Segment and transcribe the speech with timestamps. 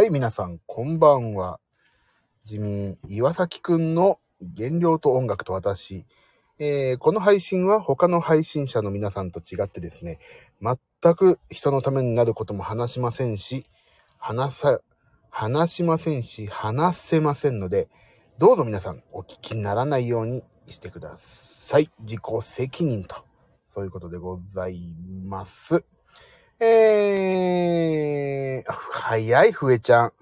[0.00, 1.60] はい、皆さん、こんばんは。
[2.44, 4.18] 地味、岩崎くんの
[4.56, 6.06] 原料と音楽と私。
[6.58, 10.18] えーこの配信は他の配信者の皆さんと違ってですね、
[10.62, 13.64] 全く人のためになることも話しませんし、
[14.16, 14.78] 話さ、
[15.28, 17.90] 話しませんし、話せませんので、
[18.38, 21.90] どうぞ皆さんお聞きにならないようにしてください。
[22.00, 23.16] 自己責任と、
[23.66, 24.94] そういうことでござい
[25.26, 25.84] ます。
[26.62, 30.12] えー、早い、ふえちゃん。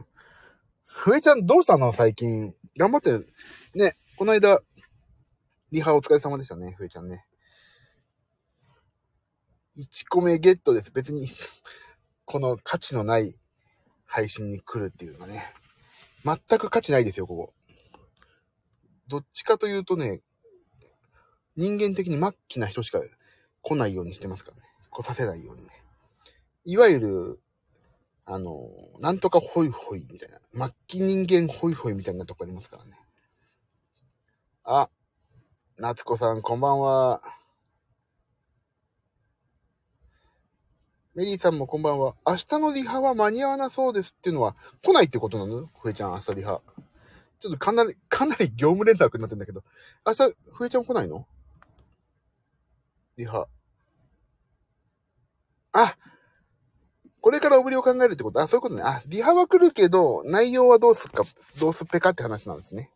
[0.84, 1.92] ふえちゃんどうしたの？
[1.92, 2.54] 最近。
[2.76, 3.28] 頑張ってる。
[3.74, 4.60] ね、この間、
[5.72, 7.26] リハお疲れ様でしたね、ふえちゃんね。
[9.76, 10.92] 1個目ゲットです。
[10.92, 11.28] 別に、
[12.24, 13.34] この価値のない
[14.06, 15.44] 配信に来るっていうのがね。
[16.24, 17.52] 全く価値ないですよ、ここ。
[19.08, 20.20] どっちかというとね、
[21.56, 23.00] 人間的に末期な人しか
[23.62, 24.62] 来ないようにしてますからね。
[24.90, 25.77] 来させないようにね。
[26.68, 27.40] いわゆる、
[28.26, 28.68] あの、
[29.00, 30.66] なんとかホイホイみたいな。
[30.66, 32.90] 末期人間ホイホイみたいなとこありますからね。
[34.64, 34.90] あ、
[35.78, 37.22] 夏子さん、こんばんは。
[41.14, 42.16] メリーさんもこんばんは。
[42.26, 45.70] 明日のリハは間に合わなそうですっていうのは、来ないってことなの？
[45.80, 46.60] ふえちゃん、明日リハ。
[47.40, 49.64] ちょっとかなり、かなり業務連絡になってんだけど。
[50.06, 51.26] 明日、ふえちゃん来ないの？
[53.16, 53.48] リハ。
[55.72, 55.96] あ
[57.20, 58.40] これからおぶりを考えるってこと？
[58.40, 58.82] あ、そういうことね。
[58.82, 61.24] あ、リハは来るけど、内容はどうすっか、
[61.60, 62.90] どうすっぺかって話なんですね。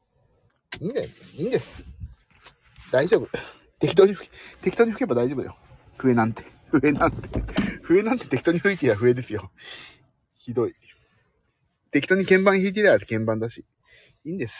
[0.80, 1.08] いいんだよ。
[1.34, 1.84] いいんです。
[2.90, 3.28] 大丈夫。
[3.80, 5.56] 適当に吹き、適当に吹けば大丈夫よ。
[5.98, 6.44] 笛なんて。
[6.70, 7.28] 笛なんて。
[7.82, 9.50] 笛なんて適当に吹いてりゃ笛ですよ。
[10.34, 10.74] ひどい。
[11.90, 13.64] 適当に鍵盤弾いてりゃ鍵盤だし。
[14.24, 14.54] いいんです。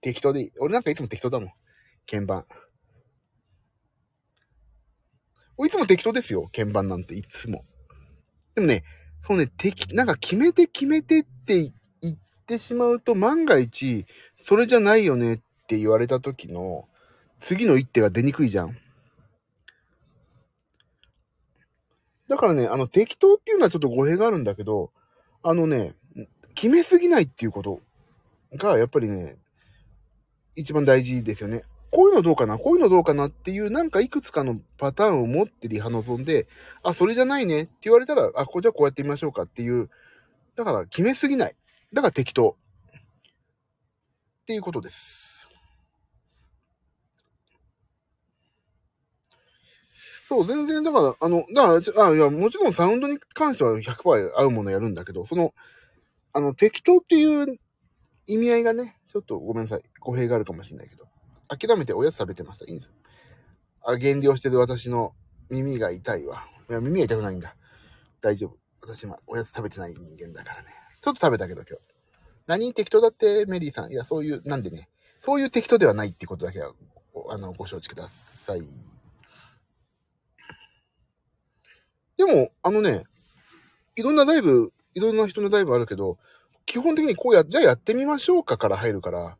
[0.00, 0.52] 適当でいい。
[0.58, 1.52] 俺なんかいつも適当だもん。
[2.10, 2.46] 鍵盤。
[5.66, 6.50] いつも適当ですよ。
[6.54, 7.64] 鍵盤なんていつも。
[8.54, 8.84] でもね、
[9.26, 12.16] そうね、適、なんか決めて決めてって言っ
[12.46, 14.06] てしまうと万が一、
[14.44, 16.88] それじゃないよねって言われた時の
[17.40, 18.76] 次の一手が出にくいじゃん。
[22.28, 24.92] だからね、あの適当っていうのはちょっと語弊があるんだけど、
[25.42, 25.94] あのね、
[26.54, 27.80] 決めすぎないっていうこと
[28.56, 29.36] がやっぱりね、
[30.54, 31.64] 一番大事ですよね。
[31.92, 32.58] こういうのどうかな？
[32.58, 33.26] こういうのどうかな？
[33.26, 36.46] っていうなんかいくつかのパターンを持ってリハ望んで、
[36.82, 37.62] あ、それじゃないね？
[37.62, 39.90] って言われたら、あ、こじゃあこうやってみましょうかっていう、
[40.56, 41.56] だから決めすぎない。
[41.92, 42.56] だから適当。
[44.42, 45.48] っていうことです。
[50.28, 55.52] そう、全然、だから、あの、だから、あ、いや、もちろんサウンドに関しては100%合うものやるんだけど、その、
[56.32, 57.58] あの、適当っていう
[58.28, 59.82] 意味合いがね、ちょっとごめんなさい。
[59.98, 61.09] 語弊があるかもしれないけど、
[61.50, 62.64] 諦めておやつ食べてました。
[62.66, 62.92] いいんです。
[63.82, 65.14] あ、減量してる私の
[65.48, 66.44] 耳が痛いわ。
[66.68, 67.56] いや、耳が痛くないんだ。
[68.20, 68.56] 大丈夫。
[68.82, 70.70] 私今、おやつ食べてない人間だからね。
[71.00, 71.84] ちょっと食べたけど今日。
[72.46, 73.90] 何適当だって、メリーさん。
[73.90, 74.88] いや、そういう、なんでね、
[75.20, 76.72] そういう適当ではないってことだけは、
[77.30, 78.60] あの、ご承知ください。
[82.16, 83.04] でも、あのね、
[83.96, 86.18] いろんなライブ、いろんな人のライブあるけど、
[86.66, 89.36] 基本的にこうや、じゃあやってみましょうかから入るから、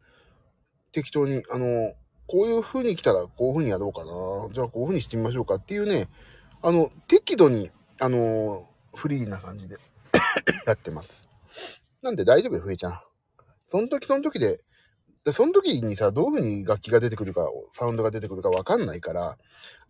[0.93, 1.95] 適当に、あの、
[2.31, 4.55] こういう風に来たらこういう風にやろうかな。
[4.55, 6.09] じゃあこういう風にしてみましょうかっていうね、
[6.63, 9.79] あの、適度に、あの、フリーな感じで
[10.65, 11.29] やってます。
[12.03, 13.01] なんで大丈夫よ、ふえちゃん。
[13.69, 14.61] その時その時で、
[15.25, 19.37] でその時にさ、どういう風に楽器が出てくるか、サウンドが出てくるかわかんないから、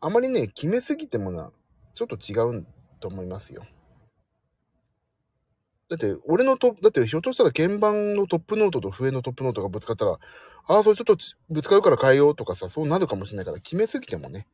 [0.01, 1.53] あまりね、決めすぎてもな、
[1.95, 2.67] ちょっと違う
[3.01, 3.67] と思いますよ。
[5.91, 10.13] だって、俺のト、だってひょっとしたら鍵盤のトップノートと笛のトップノートがぶつかったら、
[10.69, 11.17] ああ、それちょっと
[11.51, 14.47] ぶつかるから変えようとかさ、そうなるかもしれないから決めすぎてもね、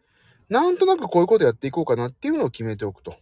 [0.48, 3.16] なんとなくこういうことやっていこうかなっていうのを決めておくと。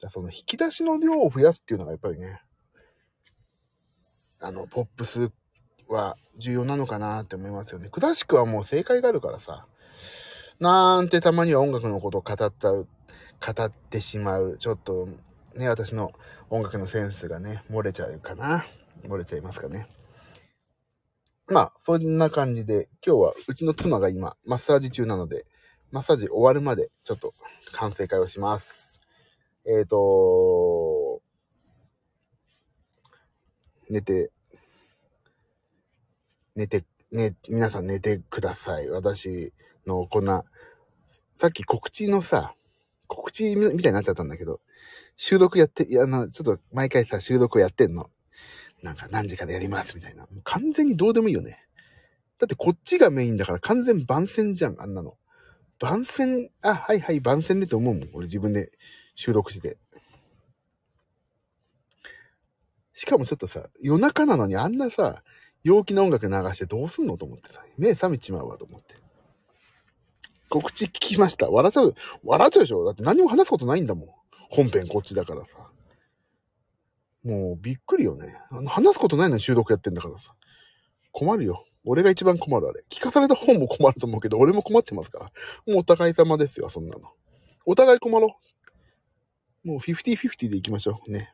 [0.00, 2.42] じゃその引き出しの量を増やすっていうのがやっぱりね、
[4.40, 5.30] あの、ポップス
[5.88, 7.88] は重要なのかなって思いますよね。
[7.88, 9.66] クラシックはもう正解があるからさ、
[10.60, 12.86] なんてたまには音楽のことを語ったう、
[13.40, 15.08] 語ってしまう、ちょっと
[15.56, 16.12] ね、私の
[16.54, 18.64] 音楽のセンスがね、漏れちゃうかな。
[19.08, 19.88] 漏れちゃいますかね。
[21.48, 25.46] まあ、そんな感じで、今日はうちの妻が今、マッサージ中なので、
[25.90, 27.34] マッサージ終わるまで、ちょっと、
[27.72, 29.00] 反省会をします。
[29.66, 31.22] えっ、ー、と、
[33.90, 34.30] 寝て、
[36.54, 38.88] 寝て、ね、皆さん寝てください。
[38.90, 39.52] 私
[39.88, 40.44] のこんな、
[41.34, 42.54] さっき告知のさ、
[43.08, 44.60] 告知みたいになっちゃったんだけど、
[45.16, 48.10] 収録やって、あの、ちょっと毎回さ、収録をやってんの。
[48.82, 50.22] なんか何時からやりますみたいな。
[50.22, 51.64] もう完全にどうでもいいよね。
[52.38, 55.16] だってこっちがメインだから完全番宣じゃん、あんなの。
[55.78, 58.08] 番宣、あ、はいはい、番宣でと思うもん。
[58.12, 58.70] 俺自分で
[59.14, 59.78] 収録して。
[62.92, 65.22] しかもちょっとさ、夜中なのにあんなさ、
[65.62, 68.96] 陽気な音楽流してどうすんのと思ってさ、目覚めちまうわと思って。
[70.50, 71.50] 告知聞きました。
[71.50, 74.08] 笑っちゃう、笑っちゃうでしょだって何も話すことないんだもん。
[74.50, 75.70] 本編こっちだからさ。
[77.24, 78.36] もうびっくりよね。
[78.50, 80.34] あの話すことないのに収録やってんだからさ。
[81.12, 81.64] 困るよ。
[81.86, 82.84] 俺が一番困るあれ。
[82.90, 85.24] 聞かされた方も困ると思うけど、俺も困ってますから。
[85.66, 87.10] もうお互い様ですよ、そんなの。
[87.66, 88.36] お互い困ろ
[89.64, 89.68] う。
[89.68, 91.10] もう50-50で行きましょう。
[91.10, 91.32] ね。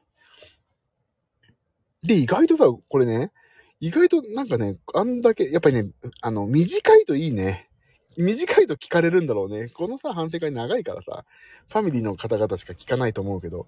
[2.03, 3.33] で、意外とさ、これね、
[3.81, 5.91] 意外となんかね、あんだけ、やっぱりね、
[6.21, 7.70] あの、短いといいね。
[8.17, 9.69] 短いと聞かれるんだろうね。
[9.69, 11.25] このさ、反省会長いからさ、
[11.69, 13.67] ファミリーの方々しか聞かないと思うけど、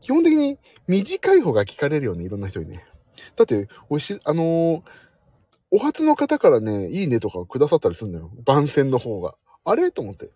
[0.00, 2.84] 基本的に短い方が聞かれるよね、いろんな人にね。
[3.36, 4.82] だって、おし、あのー、
[5.70, 8.30] お初の方からね、いいねとかくださったりするんだよ。
[8.44, 9.34] 番宣の方が。
[9.64, 9.90] あれ？
[9.90, 10.30] と思って。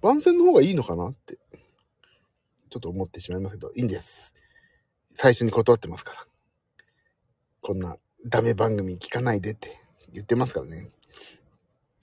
[0.00, 1.08] 番宣の方がいいのかな？
[1.08, 1.38] って。
[2.70, 4.32] ちょっと思ってしまいますけど、いいんです。
[5.12, 6.26] 最初に断ってますから。
[7.60, 9.78] こんなダメ番組聞かないでって
[10.14, 10.88] 言ってますからね。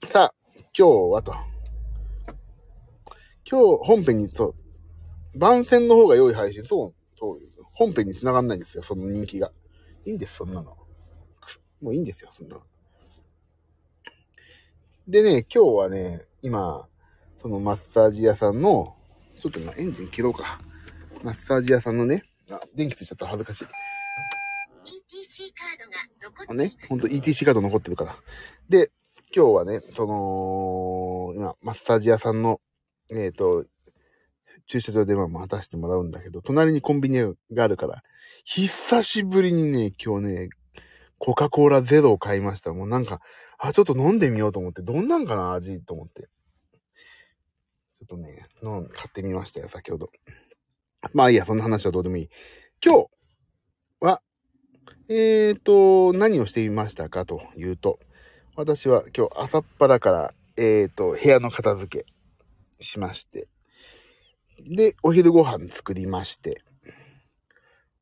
[0.04, 0.34] さあ、
[0.78, 1.34] 今日はと。
[3.50, 4.54] 今日本編に、そ
[5.34, 7.40] う、番宣の方が良い配信、そう、そう、
[7.72, 9.50] 本編に繋がんないんですよ、その人気が。
[10.06, 10.76] いいんです、そんなの。
[11.80, 12.62] もういいんですよ、そんなの。
[15.08, 16.88] でね、今日はね、今、
[17.42, 18.94] そのマッサージ屋さんの、
[19.40, 20.60] ちょっと今エンジン切ろうか。
[21.24, 22.22] マッサージ屋さんのね、
[22.52, 23.64] あ、電気ついちゃった恥ずかしい。
[23.64, 23.68] ETC
[25.56, 28.16] カードが残ってね、ほんと ETC カード残ってるから。
[28.68, 28.92] で、
[29.34, 32.60] 今日はね、その、今、マッサージ屋さんの、
[33.10, 33.66] えっ、ー、と、
[34.66, 38.02] 駐車場でま待たせてもらうんだけど、隣にコンビニがあるから、
[38.44, 40.48] 久しぶりにね、今日ね、
[41.18, 42.72] コカ・コーラゼロを買いました。
[42.72, 43.20] もうなんか、
[43.58, 46.28] あ、ちょっと飲んでみようと思って、どんなんかな、味と思って。
[47.98, 50.10] ちょっとね、の買ってみましたよ、先ほど。
[51.12, 52.28] まあいいや、そんな話はどうでもいい。
[52.82, 53.06] 今日
[54.00, 54.22] は、
[55.08, 57.98] えーと、何をしていましたかというと、
[58.58, 63.46] 私は今日朝っぱらから、えーと、部屋の片付けしまして、
[64.68, 66.62] で、お昼ご飯作りまして、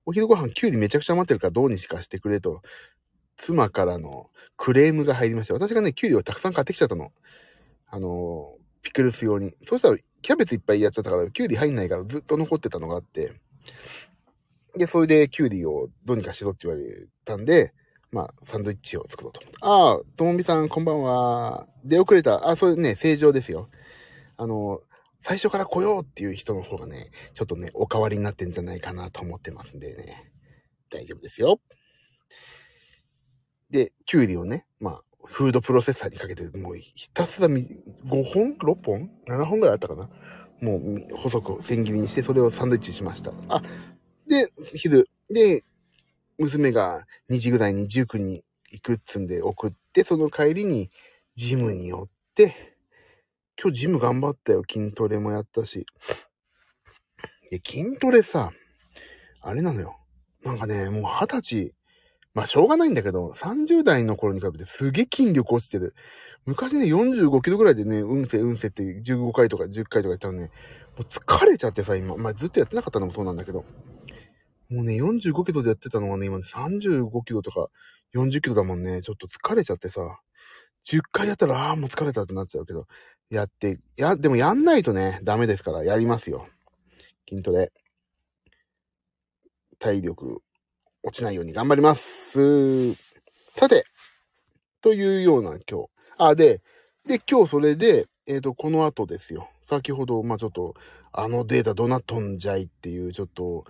[0.06, 2.62] お昼ご飯きゅうりめちゃくちゃ余ってるからどうにしかしてくれと、
[3.36, 5.52] 妻からのクレームが入りました。
[5.52, 7.12] 私がね、きゅうりをたくさん買ってきちゃったの。
[7.88, 9.54] あの、ピクルス用に。
[9.62, 13.34] そうしたら、キャベツいっぱいやっちゃったから、きゅうり入んないからずっと残ってたのがあって、
[14.74, 17.74] で、それできゅうりをどうにかしろって言われたんで、
[18.12, 19.66] まあ、サンドイッチを作ろうと思った。
[19.66, 21.66] ああ、ともみさん、こんばんは。
[21.84, 22.48] 出遅れた。
[22.48, 23.68] あ、それね、正常ですよ。
[24.36, 24.80] あの、
[25.22, 30.32] 最初から来ようっていう人の方がね、ちょっとね、お変わりになってんじゃないかなと思ってますんでね。
[30.90, 31.60] 大丈夫ですよ。
[33.70, 37.66] で、きゅうりをね、まあ、フードプロセッサーにかけて、もうひたすら5
[38.24, 40.08] 本 ?6 本 ?7 本ぐらいあったかな
[40.60, 43.32] もう細く千切りにして、それをサンドイッチしました。
[43.48, 43.62] あ、
[44.28, 45.64] で、昼、で、
[46.38, 50.90] 娘が2時ぐらいに塾に行くっつんで送って、その帰りに
[51.36, 52.76] ジムに寄って、
[53.60, 54.62] 今日ジム頑張ったよ。
[54.70, 55.86] 筋トレもやったし。
[57.50, 58.50] で、筋トレさ、
[59.40, 59.96] あれなのよ。
[60.44, 61.74] なんかね、もう二十歳、
[62.34, 65.94] まあしょうがないんだけど、30代の頃に比べてすげえ筋力落ちてる。
[66.44, 70.50] 昔ね、45キロぐらいでね、うんせうんせって15回とか10回とかやったのね、
[70.98, 73.64] もう疲れちゃってさ、今、まあずっとやってなかったのもそうなんだけど、
[74.68, 77.68] もうね、45キロでやってたのがね、今35キロとか
[78.14, 79.00] 40キロだもんね。
[79.00, 80.20] ちょっと疲れちゃってさ、
[80.86, 82.86] 10回やったら、ああ、もう疲れたってなっちゃうけど、
[83.30, 86.46] やって、や、でもやんないとね、ダメですから、やりますよ。
[87.28, 87.72] 筋トレ。
[89.78, 90.42] 体力、
[91.02, 92.94] 落ちないように頑張ります。
[93.56, 93.84] さて、
[94.80, 95.88] というような今日。
[96.18, 96.62] あ、で、
[97.06, 99.48] で、今日それで、えっ、ー、と、この後ですよ。
[99.68, 100.74] 先ほど、まあちょっと、
[101.12, 103.64] あのデータどなっとんじゃいっていう、ちょっと、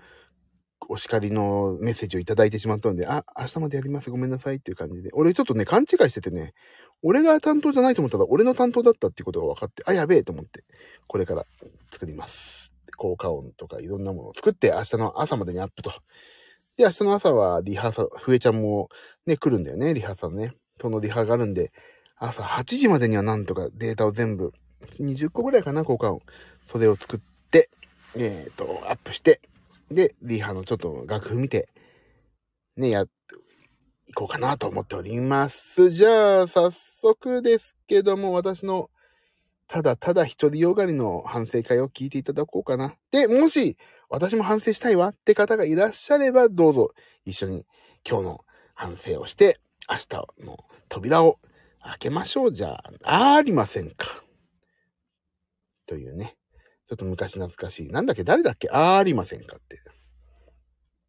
[0.89, 4.11] お叱りのメッセージをいただいてしまったので、あ、明日までやります。
[4.11, 5.11] ごめんなさいっていう感じで。
[5.13, 6.55] 俺ちょっとね、勘違いしててね、
[7.03, 10.65] 俺が担当じゃないと思ったら、俺の担当だったっていうことが分かって、あ、やべえと思って、
[11.07, 11.47] これから
[11.91, 12.73] 作ります。
[12.97, 15.91] 効果音とかいろんなものを作って、明日の朝までにアップと。
[16.77, 18.89] で、明日の朝はリハーサル、ふえちゃんも
[19.27, 20.55] ね、来るんだよね、リハーサルね。
[20.81, 21.73] そのリハがあるんで、
[22.19, 24.53] 朝8時までにはなんとかデータを全部、
[25.01, 26.21] 20個ぐらいかな、効果音。
[26.67, 27.71] それを作って、
[28.15, 29.41] えっ、ー、と、アップして、
[29.91, 31.69] で、リハのちょっと楽譜見て、
[32.77, 33.13] ね、やって、
[34.09, 35.91] いこうかなと思っております。
[35.91, 38.89] じゃあ、早速ですけども、私の、
[39.69, 42.95] ただただ一人よがりの反省会を聞いていただこうかな。
[43.11, 43.77] で、もし、
[44.09, 46.91] 私も反省したいわって方がいらっしゃれば、どうぞ
[47.25, 47.67] 一緒に
[48.09, 51.39] 今日の反省をして、明日の扉を
[51.83, 54.07] 開けましょうじゃあ、ありませんか。
[55.87, 56.37] というね。
[56.89, 57.89] ちょっと昔懐かしい。
[57.89, 58.25] なんだっけ？
[58.25, 58.69] 誰だっけ？
[58.71, 59.81] あありませんかって。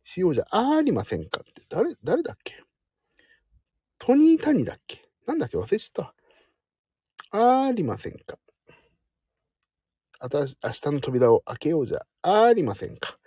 [0.03, 2.63] しようじゃありませんかって、誰、誰だっけ？
[3.99, 5.03] トニー・タニだっけ？
[5.25, 5.57] なんだっけ？
[5.57, 6.05] 忘れちゃっ
[7.31, 7.37] た。
[7.37, 8.37] あありませんか
[10.19, 13.17] あた、明日の扉を開けようじゃありませんか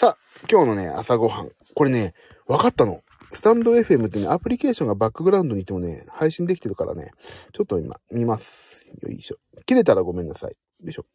[0.00, 0.18] さあ、
[0.50, 1.50] 今日のね、朝ごはん。
[1.74, 2.14] これね、
[2.46, 3.02] 分かったの。
[3.30, 7.10] スタンド FM ってね、アプリケーションがバックグラウンドにいてもね、配信できてるからね、
[7.52, 8.88] ちょっと今、見ます。
[9.02, 9.36] よいしょ。
[9.66, 10.50] 切れたらごめんなさい。
[10.50, 10.56] よ
[10.88, 11.06] いしょ。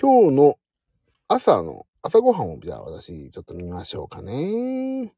[0.00, 0.58] 今日の
[1.26, 5.12] 朝の、朝ごはんを、じゃあ私、ちょっと見ましょうかね。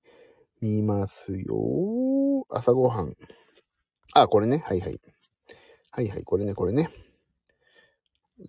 [0.62, 2.46] 見ますよ。
[2.49, 3.14] 朝ごはん。
[4.14, 4.62] あ、これね。
[4.64, 4.99] はいはい。
[5.90, 6.88] はいはい、これね、これね。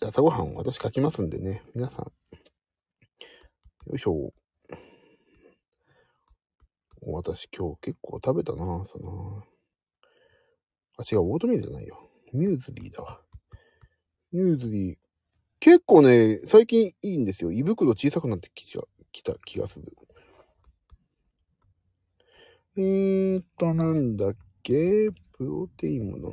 [0.01, 1.63] 朝ごはん私書きますんでね。
[1.75, 2.05] 皆さん。
[2.05, 2.11] よ
[3.95, 4.31] いしょ。
[7.01, 9.43] 私今日結構食べたなその。
[10.97, 12.09] あ、違う、オートミールじゃないよ。
[12.31, 13.19] ミューズリーだわ。
[14.31, 15.11] ミューズリー。
[15.62, 17.51] 結構ね、最近いいんですよ。
[17.51, 18.65] 胃袋小さくなってき
[19.12, 19.96] きた気がする。
[22.77, 25.12] えーと、なんだっけ？
[25.38, 26.27] プロテインも飲ん。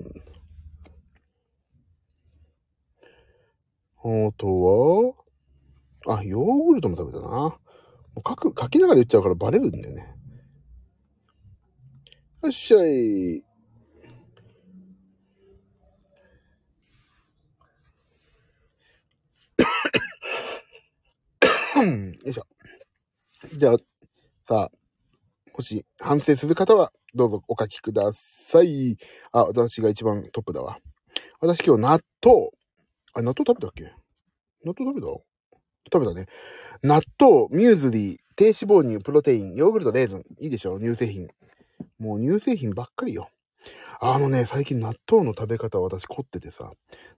[4.28, 5.14] あと
[6.06, 7.28] は、あ、ヨーグルトも食べたな。
[7.28, 7.60] も
[8.16, 10.16] う書く、書きながら言っちゃうからバレるんだよね。
[12.42, 13.44] よっしゃい。
[22.24, 22.42] よいしょ。
[23.54, 23.76] じゃあ、
[24.48, 24.70] さあ、
[25.54, 28.96] もし反省する方は、どうぞお書きください。
[29.32, 30.78] あ、私が一番トップだわ。
[31.40, 32.48] 私今日納豆。
[33.14, 33.84] あ、納豆食べたっけ？
[34.64, 35.06] 納豆食べた？
[35.92, 36.26] 食べたね。
[36.82, 40.24] 納豆、ミューズリー、低脂肪乳、プロテイン、ヨーグルト、レーズン。
[40.40, 40.78] いいでしょ？
[40.78, 41.28] 乳製品。
[41.98, 43.30] もう乳製品ばっかりよ。
[44.00, 46.72] あのね、最近納豆の食べ方私凝っててさ、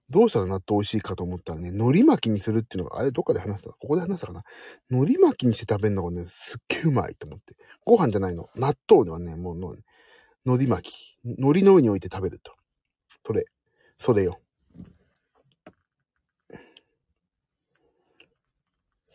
[0.09, 4.43] どうしたら納豆美味しいかと思ったらね、海苔巻きにするっていうのが、あれどっかで話したここで話したかな
[4.89, 7.55] 海苔巻きにして食べるのがね、すっげえうまいと思って。
[7.85, 8.49] ご飯じゃないの。
[8.57, 9.75] 納豆ではね、もうの、
[10.47, 11.19] 海苔巻き。
[11.23, 12.55] 海苔の上に置いて食べると。
[13.27, 13.45] それ、
[13.99, 14.41] それよ。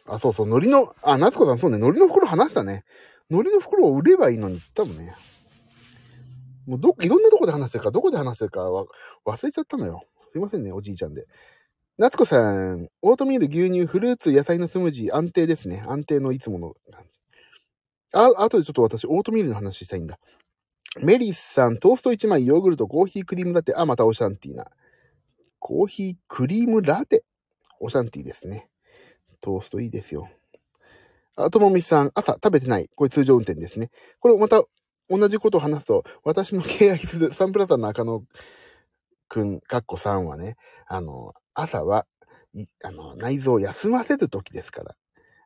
[0.05, 2.83] あ、そうそう、海苔の、あ、夏子さんそうね、海苔の袋話したね。
[3.31, 5.15] 海苔の袋を売ればいいのに、多分ね。
[6.65, 8.85] もうど、いろんなとこで話してるか、どこで話してるかは
[9.25, 10.03] 忘れちゃったのよ。
[10.31, 11.25] すいませんね、おじいちゃんで。
[11.97, 15.85] 夏子さん、オートミール、牛乳、フルーツ、野菜のスムージー、安定ですね。
[15.87, 16.75] 安定のいつもの。
[18.13, 20.19] あ、あとでちょっと私、オートミールの話したいんだ。
[21.01, 23.73] メリスさん、トースト1枚、ヨーグルト、コーヒークリームラテ。
[23.75, 24.67] あ、またオシャンティーな。
[25.59, 27.23] コーヒークリームラテ。
[27.79, 28.69] オシャンティーですね。
[29.41, 30.29] トーストいいですよ。
[31.35, 32.89] あともみさん、朝食べてない。
[32.95, 33.89] これ通常運転ですね。
[34.19, 34.63] これまた
[35.09, 38.23] 同じことを話すと、私の敬愛するサンプラザの中野
[39.27, 40.55] くん、かっこさんはね、
[40.87, 42.05] あの、朝は、
[42.83, 44.95] あの、内臓を休ませる時ですから、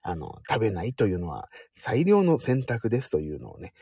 [0.01, 3.74] あの、食べないというのは最良の選択ですというのをね、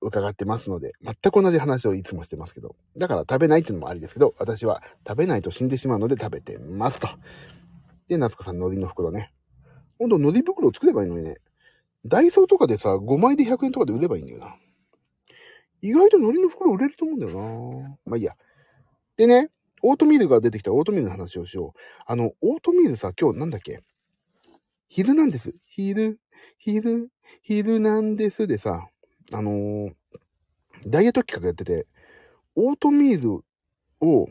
[0.00, 7.08] 伺ってますので、全く同じ話をいつもしてますけど、だから食べないっていうのもありですけど、私は食べないと死んでしまうので食べてますと。
[8.08, 9.32] で、夏子さん、海苔の袋ね。
[9.98, 11.36] ほんと、海苔袋を作ればいいのにね。
[12.06, 14.56] ダイソーとかでさ、5枚で100円とかで売ればいいんだよな。
[15.84, 17.98] 意外と海苔の袋売れると思うんだよな。
[18.06, 18.34] まあいいや。
[19.18, 19.50] でね、
[19.82, 21.80] オートミールが出てきたオートミールの話をしよう。
[22.06, 23.82] あの、オートミールさ、今日なんだっけ？
[24.88, 25.54] 昼なんです。
[25.66, 26.18] 昼、
[26.56, 27.10] 昼、
[27.42, 28.88] 昼なんですでさ、
[29.32, 29.94] あのー、
[30.86, 31.86] ダイエット企画やってて、
[32.56, 33.44] オートミール
[34.00, 34.28] を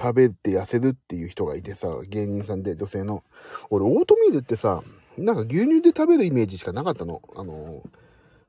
[0.00, 3.22] 食べて痩せるっていう人がいてさ、芸人さんで女性の。
[3.70, 4.82] 俺、オートミールってさ、
[5.16, 7.22] なんか牛乳で食べるイメージしかなかったの。
[7.36, 7.88] あのー、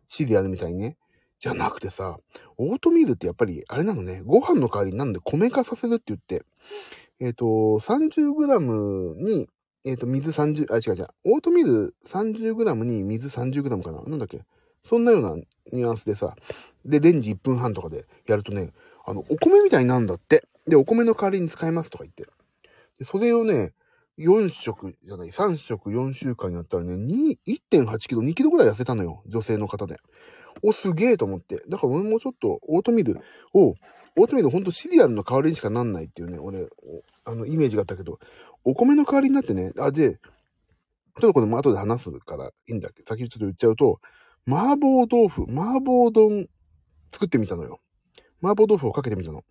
[0.08, 0.98] シリアルみたいにね。
[1.40, 2.18] じゃなくてさ、
[2.58, 6.44] オートミールってやっぱり、あれなのね、ご飯の代わりになんで米化させるって言って、
[7.22, 9.48] えっ、ー、と、30g に、
[9.86, 14.02] えっ、ー、と、水30、あ、違う違う、オートミール 30g に水 30g かな？
[14.04, 14.42] なんだっけ？
[14.84, 15.36] そんなような
[15.72, 16.36] ニュアンスでさ、
[16.86, 18.72] で、レンジ1分半とかでやるとね、
[19.06, 20.44] あの、お米みたいになるんだって。
[20.68, 22.26] で、お米の代わりに使いますとか言って。
[23.00, 23.74] で、それをね、
[24.18, 26.94] 4食じゃない、3食4週間やったらね、
[27.48, 29.24] 1.8キロ、2キロぐらい痩せたのよ。
[29.26, 29.98] 女性の方で。
[30.64, 31.64] お、すげえと思って。
[31.70, 33.20] だから俺もちょっとオートミール
[33.54, 33.76] を、
[34.18, 36.68] オートミールほんとシリアルの代わりにしかなんないっていうね、俺、
[37.26, 38.20] あの、イメージがあったけど、
[38.64, 40.20] お米の代わりになってね、あ、で、
[41.22, 43.04] ちょっとこれも後で話すからいいんだけ？
[43.04, 44.00] ど、先にちょっと言っちゃうと、
[44.48, 46.48] 麻婆豆腐、麻婆丼
[47.12, 47.80] 作ってみたのよ。
[48.42, 49.44] 麻婆豆腐をかけてみたの。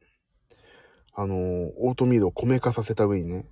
[1.14, 3.46] あのー、オートミールを米化させた上にね。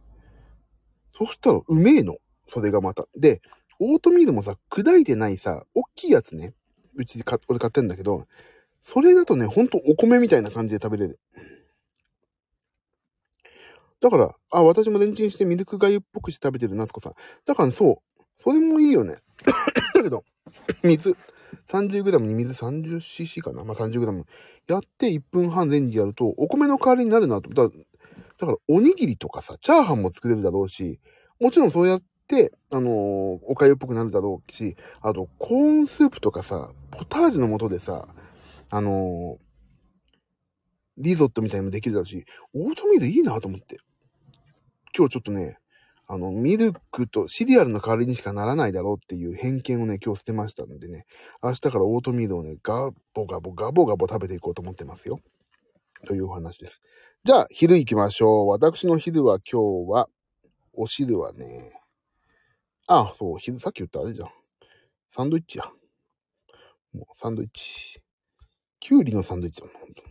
[1.12, 2.16] そしたらうめえの。
[2.48, 3.06] それがまた。
[3.16, 3.42] で、
[3.80, 6.54] オートミールもさ、砕いてないさ、おっきいやつね。
[6.96, 8.26] うちで買、俺買ってんだけど、
[8.82, 11.18] それだとね、ほんとお米みたいな感じで食べれる。
[14.00, 17.14] だから、あ、私もレンチンしてミルク粥っぽくして食べてる夏子さん。
[17.44, 19.16] だからそう、それもいいよね。
[19.94, 20.24] だけど、
[20.84, 21.16] 水、
[21.68, 24.24] 30g に水 30cc かなまあ、30g
[24.68, 27.50] やって1分半レンジやると、お米の代わりになるなと。
[27.50, 27.84] だから、
[28.38, 31.00] だからおにぎりとかさ、チャーハンも作れるだろうし、
[31.40, 32.06] もちろんそうやって、
[32.70, 32.92] あのー、
[33.46, 38.08] おかゆっぽくなるだろうし、あと、コーンスープとかさ、ポタージュの素でさ、
[38.70, 39.46] あのー、
[40.98, 43.78] リゾットみたいにもできるだろうし、オートミールいいなと思って。
[44.96, 45.58] 今日ちょっとね、
[46.08, 51.04] あの、ミルクとシリアルの代わりにしかならないだろうっていう偏見をね、今日捨てましたのでね、
[51.42, 55.20] 明日からオートミールをね、ガボガボガボガボ食べていこうと思ってますよ。
[56.06, 56.80] というお話です。
[57.24, 58.48] じゃあ、昼行きましょう。
[58.48, 60.08] 私の昼は今日は、
[60.72, 61.72] お汁はね、
[62.88, 64.28] あ、そう、さっき言ったあれじゃん。
[65.10, 65.64] サンドイッチや。
[66.92, 68.00] もう、サンドイッチ。
[68.78, 70.02] きゅうりのサンドイッチだもん、ほんと。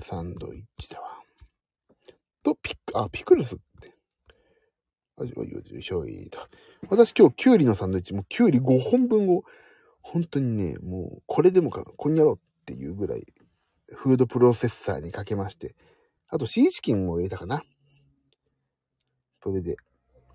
[0.00, 1.20] サンドイッチだわ。
[2.42, 3.94] と、ピック、あ、ピクルスって。
[5.16, 5.32] あ、よ
[5.78, 6.38] いしょいと。
[6.88, 9.44] 私今日、きゅうりのサンドイッチ、もうきゅうり5本分を、
[10.00, 13.26] 本当にね、もう、これでもか、こんにゃろうっていうぐらい、
[13.92, 15.76] フードプロセッサーにかけまして、
[16.28, 17.62] あとシーチキンも入れたかな。
[19.42, 19.76] それで、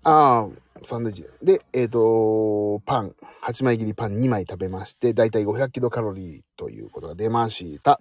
[0.02, 1.26] ああ、サンドイッチ。
[1.42, 8.00] で、えっ、ー、と、パン、8枚切りパン2枚食べまして、だいたい500キロカロリーということが出ました。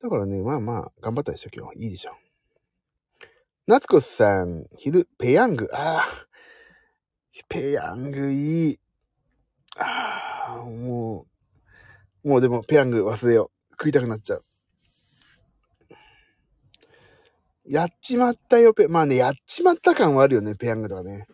[0.00, 1.78] だからね、まあまあ、頑張ったでしょ、今日。
[1.84, 2.12] いいでしょ。
[3.66, 5.68] 夏子さん、昼、ペヤング。
[5.72, 6.04] ああ、
[7.48, 8.80] ペヤングいい。
[9.76, 11.26] ああ、も
[12.22, 13.72] う、もうでも、ペヤング忘れよう。
[13.72, 14.44] 食いたくなっちゃう。
[17.68, 21.26] やっちまったよ、ペ、まあね、やっちまった感はあるよね、ペヤングとかね。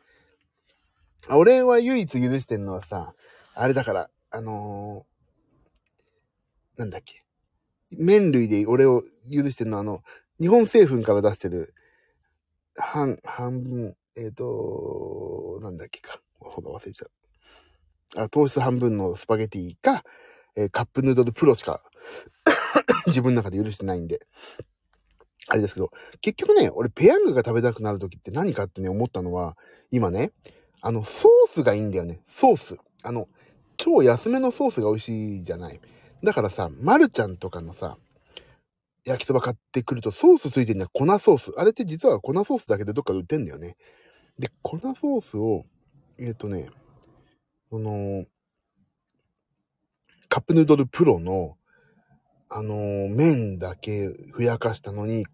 [1.28, 3.14] 俺は唯一許してんのはさ、
[3.54, 7.24] あれだから、あのー、なんだっけ。
[7.90, 10.02] 麺類で俺を許してんのは、あの、
[10.40, 11.74] 日本製粉から出してる、
[12.76, 16.20] 半、半分、えっ、ー、と、なんだっけか。
[16.38, 18.22] ほど忘れちゃう。
[18.22, 20.04] あ、糖質半分のスパゲティか、
[20.56, 21.82] えー、カップヌードルプロしか
[23.06, 24.26] 自分の中で許してないんで。
[25.48, 29.56] あれですけど、結局ね、俺ペヤングが食べたくなる時って何かってね、思ったのは、
[29.90, 30.32] 今ね、
[30.80, 32.20] あの、ソースがいいんだよね。
[32.26, 32.76] ソース。
[33.02, 33.28] あの、
[33.76, 35.80] 超安めのソースが美味しいじゃない。
[36.22, 37.98] だからさ、まるちゃんとかのさ、
[39.04, 40.90] 焼きそば買ってくるとソースついてるんだよ。
[40.92, 41.52] 粉ソース。
[41.56, 43.76] あれって実は粉ソースだけでどっかで売ってんだよね。
[44.38, 45.64] で、粉ソースを、
[46.18, 46.70] えっ、ー、とね、
[47.70, 48.24] この、
[50.28, 51.56] カップヌードルプロの、
[52.54, 55.26] あのー、麺だけふやかしたのに、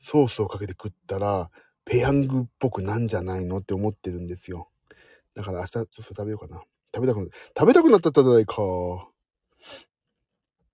[0.00, 1.50] ソースをかけて食ったら、
[1.84, 4.70] ペヤングっぽくなんじゃないのって思ってるんですよ。
[5.34, 6.62] だから明日ちょっと食べようかな。
[6.94, 8.54] 食べたくな、食べたくなっちゃったじゃないか。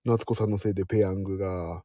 [0.05, 1.83] 夏子さんのせいでペヤングが、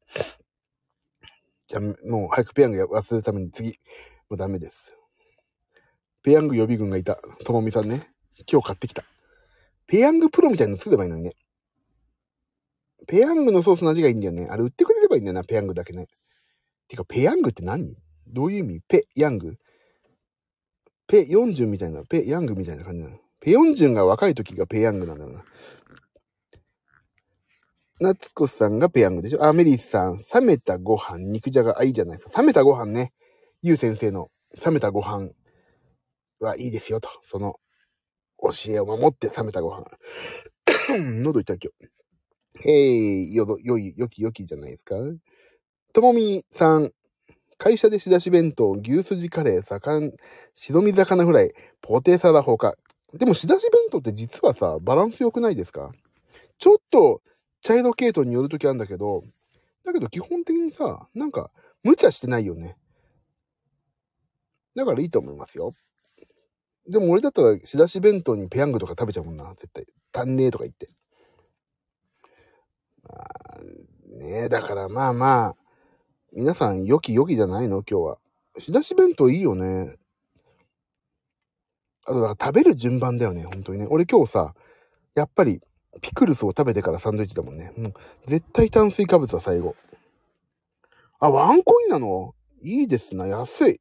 [1.66, 3.70] じゃもう早くペヤング忘れるために次。
[4.28, 4.94] もうダメです。
[6.22, 7.18] ペヤング予備軍がいた。
[7.44, 8.08] ともみさんね。
[8.50, 9.04] 今日買ってきた。
[9.86, 11.34] ペヤングプロみたいなの作ればいいのにね。
[13.06, 14.48] ペヤングのソースの味がいいんだよね。
[14.50, 16.06] あれ売ってくれればいいんだよな、ペヤングだけね。
[16.88, 17.96] てか、ペヤングって何？
[18.26, 18.80] どういう意味？
[18.88, 19.56] ペ、ヤング
[21.06, 23.18] ペ40みたいな、ペ、ヤングみたいな感じなの。
[23.40, 25.44] ペ40が若い時がペヤングなんだろうな。
[28.00, 29.44] 夏子さんがペヤングでしょ？
[29.44, 32.40] あ、メリーさん、冷めたご飯、肉じゃが、あ、いいじゃないですか。
[32.40, 33.12] 冷めたご飯ね。
[33.62, 34.30] ゆう先生の
[34.64, 35.30] 冷めたご飯
[36.40, 37.08] はいいですよと。
[37.22, 37.56] その
[38.38, 39.84] 教えを守って冷めたご飯。
[41.22, 41.93] 喉痛い今日。
[42.62, 44.96] えい、よど、よい、よきよきじゃないですか。
[45.92, 46.92] ともみさん、
[47.58, 50.12] 会社で仕出し弁当、牛すじカレー、盛ん、
[50.54, 52.74] 白身魚フライ、ポテサラほか。
[53.12, 55.92] でも仕出し弁当って実はさ、バランス良くないですか？
[56.58, 57.22] ちょっと、
[57.62, 59.24] 茶色系統によるときあるんだけど、
[59.84, 61.50] だけど基本的にさ、なんか、
[61.82, 62.76] 無茶してないよね。
[64.74, 65.74] だからいいと思いますよ。
[66.88, 69.86] でも俺だったら仕出し弁当にペヤングとか食べちゃうもんな、絶対。
[70.12, 70.88] 足んねえとか言って。
[74.06, 75.56] ねえ、だからまあまあ、
[76.32, 77.82] 皆さん良き良きじゃないの？
[77.88, 78.18] 今日は。
[78.58, 79.96] 仕出し弁当いいよね。
[82.06, 83.86] あと、だから食べる順番だよね、本当にね。
[83.88, 84.54] 俺今日さ、
[85.14, 85.60] やっぱり、
[86.00, 87.72] ピクルスを食べてからサンドイッチだもんね。
[87.76, 87.94] もう、
[88.26, 89.74] 絶対炭水化物は最後。
[91.18, 92.34] あ、ワンコインなの？
[92.60, 93.80] いいですな、安い。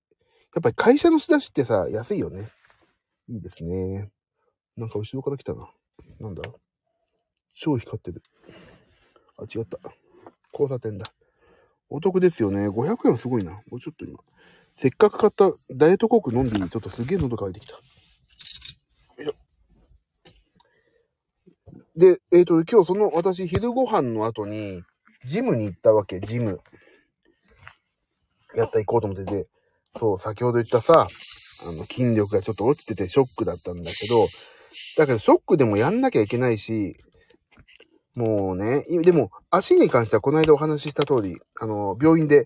[0.56, 2.50] やっぱり会社の仕出しってさ、安いよね。
[3.28, 4.12] いいですね。
[4.78, 5.70] なんか後ろから来たな。
[6.20, 6.44] なんだ？
[7.56, 8.22] 超光ってる。
[9.38, 9.80] あ、違った。
[10.52, 11.06] 交差点だ。
[11.90, 12.70] お得ですよね。
[12.70, 13.52] 500円すごいな。
[13.52, 14.20] もうちょっと今。
[14.76, 16.70] せっかく買ったダイエットコーク飲んでいい？
[16.70, 17.80] ちょっとすげえ喉乾いてきた。
[21.96, 24.82] で、えっ、ー、と、今日その私昼ご飯の後に、
[25.28, 26.60] ジムに行ったわけ、ジム。
[28.56, 29.48] やった行こうと思ってて、
[30.00, 34.26] そう、先ほど言ったさ、あの、筋力がちょっと落ちててショックだったんだけど、
[34.98, 36.98] だけどショックでもやんなきゃいけないし、
[38.16, 42.46] もうね、でも足に関してはこの間お話しした通り、あの、病院で、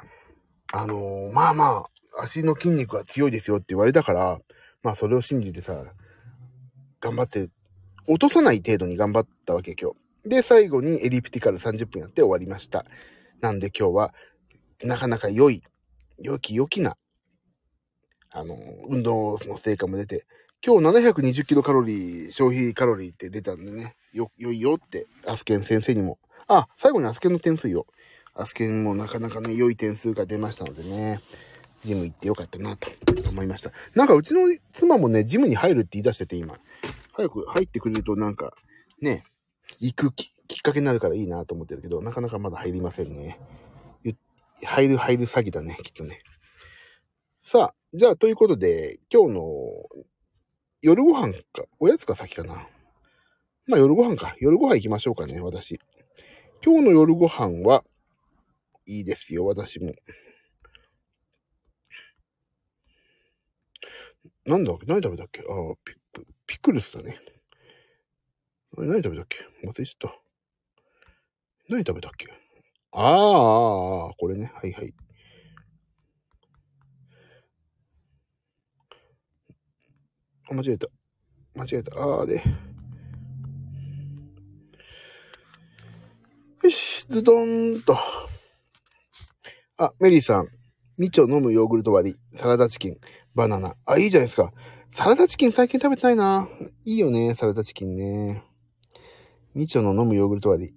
[0.72, 1.86] あの、まあま
[2.18, 4.40] あ、足の筋肉は強いですよって言われたから、
[4.82, 5.84] まあそれを信じてさ、
[7.02, 7.50] 頑張って、
[8.08, 9.92] 落とさない程度に頑張ったわけ今
[10.24, 10.30] 日。
[10.30, 12.86] で、最後にエリプティカル30分やって終わりました。
[13.42, 14.14] なんで今日は、
[14.84, 15.64] なかなか良い、
[16.20, 16.96] 良き良きな、
[18.30, 20.26] あの、運動の成果も出て、
[20.66, 26.18] 今日720キロカロリー、消費カロリーって出たんでね、よ、良いよって、アスケン先生にも。
[26.48, 27.86] あ、最後にアスケンの点数よ。
[28.34, 31.22] アスケンもなかなかね、良い点数が出ましたのでね、
[31.86, 32.90] ジム行ってよかったなと
[33.30, 33.72] 思いました。
[33.94, 34.42] なんかうちの
[34.74, 36.58] 妻もね、ジムに入るって言い出してて今。
[37.14, 38.54] 早く入ってくれるとなんか、
[39.00, 39.26] ね、
[39.80, 43.40] 行くきっかけになるからいいなと思ってるけど、なかなかまだ入りませんね。
[44.64, 46.22] 入る入る詐欺だね、きっとね。
[47.44, 49.44] さあ、じゃあということで、今日の
[50.82, 52.68] 夜ご飯か、おやつか先かな。
[53.66, 54.36] まあ夜ご飯か。
[54.40, 55.80] 夜ご飯行きましょうかね、私。
[56.64, 57.84] 今日の夜ご飯は、
[58.86, 59.94] いいですよ、私も。
[64.46, 64.86] なんだっけ？
[64.86, 65.42] 何食べたっけ？
[65.42, 65.96] ああ、ピ
[66.46, 67.18] ピクルスだね。
[68.78, 69.40] 何食べたっけ？
[69.68, 70.20] 忘れちゃった。
[71.70, 72.28] 何食べたっけ？
[72.92, 74.52] ああ、これね。
[74.54, 74.94] はいはい。
[80.54, 80.88] 間違えた。
[81.56, 82.00] 間違えた。
[82.00, 82.44] ああで。
[86.64, 87.98] よし、ズドンと。
[89.78, 90.48] あ、メリーさん。
[90.98, 92.98] みちょ飲むヨーグルト割り、サラダチキン、
[93.36, 93.76] バナナ。
[93.86, 94.52] あ、いいじゃないですか。
[94.92, 96.50] サラダチキン最近食べてないな。
[96.86, 98.44] いいよね、サラダチキンね。
[99.54, 100.74] みちょの飲むヨーグルト割り、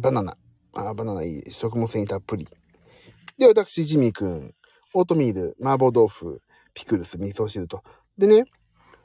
[0.00, 0.38] バナナ。
[0.72, 1.50] あ、バナナいい。
[1.50, 2.48] 食物繊維たっぷり。
[3.38, 4.54] で、私、ジミーくん、
[4.94, 6.40] オートミール、麻婆豆腐、
[6.72, 7.82] ピクルス、味噌汁と。
[8.16, 8.44] でね、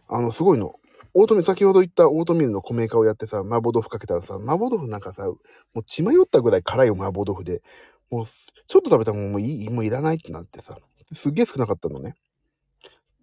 [0.08, 0.76] あの、すごいの。
[1.14, 5.38] オートミール、先ほど言ったオートミールの米化をやってさ、麻婆豆腐かけたらさ、麻婆豆腐なんかさ、も
[5.76, 7.62] う血迷ったぐらい辛い、麻婆豆腐で。
[8.10, 10.78] もう、ちょっと食べたらもういい、もういらないってなってさ、
[11.14, 12.16] すっげえ少なかったのね。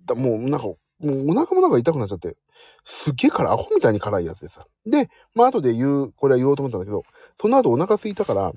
[0.07, 2.37] だもう、なんか、もうお腹もなんか痛くなっちゃって、
[2.85, 4.67] すっげえ辛い、アホみたいに辛いやつでさ。
[4.87, 7.03] で、まあ後で言う、これは言おうと思ったんだけど、
[7.41, 8.53] その後お腹空いたから、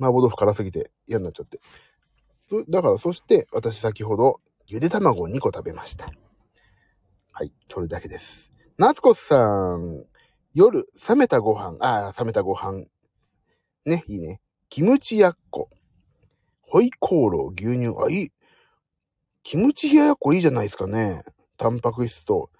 [0.00, 1.60] 麻婆豆腐辛すぎて嫌になっちゃって。
[2.68, 6.10] だから、そして、私先ほど、ゆで卵を2個食べました。
[7.38, 8.50] はい、それだけです。
[8.78, 10.02] 夏子さん、
[10.54, 12.86] 夜、冷めたご飯、ああ、冷めたご飯。
[13.86, 14.40] ね、いいね。
[14.68, 15.70] キムチやっこ。
[16.62, 18.32] ホイコーロー、牛乳、あ、いい。
[19.44, 21.22] キムチ冷ややっこいいじゃないですかね。
[21.56, 22.50] タンパク質と、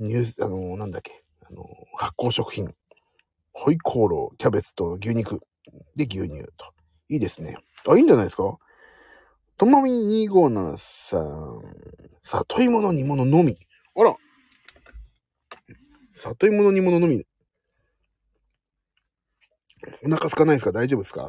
[0.00, 1.64] 乳、あの、なんだっけ、あの、
[1.96, 2.74] 発酵食品。
[3.52, 5.38] ホイコーロー、キャベツと牛肉。
[5.94, 6.74] で、牛乳と。
[7.08, 7.58] いいですね。
[7.88, 8.58] あ、いいんじゃないですか
[9.56, 11.62] ともみ257さん。
[12.24, 13.56] 里芋の煮物のみ。
[14.00, 14.16] あら。
[16.14, 17.22] 里芋の煮物のみ。
[20.04, 20.72] お腹空かないですか？
[20.72, 21.28] 大丈夫ですか？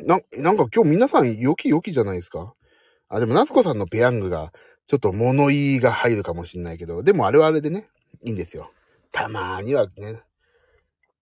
[0.00, 2.52] な、なんか今日皆さん良き良きじゃないですか？
[3.08, 4.52] あ、でも夏子さんのペヤングが、
[4.86, 7.88] ちょっと物言いが入るかもしんないけど、でもあれはあれでね、
[8.22, 8.70] いいんですよ。
[9.12, 10.20] たまーにはね。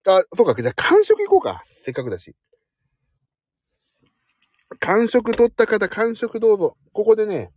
[0.07, 1.65] あ、そうか、じゃあ完食行こうか。
[1.85, 2.35] せっかくだし。
[4.81, 6.77] 完食取った方、完食どうぞ。
[6.93, 7.53] ここでね、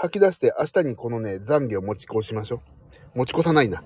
[0.00, 2.62] 吐き出して明日にこのね、懺悔を持ち越しましょ
[3.14, 3.18] う。
[3.18, 3.82] 持ち越さないな。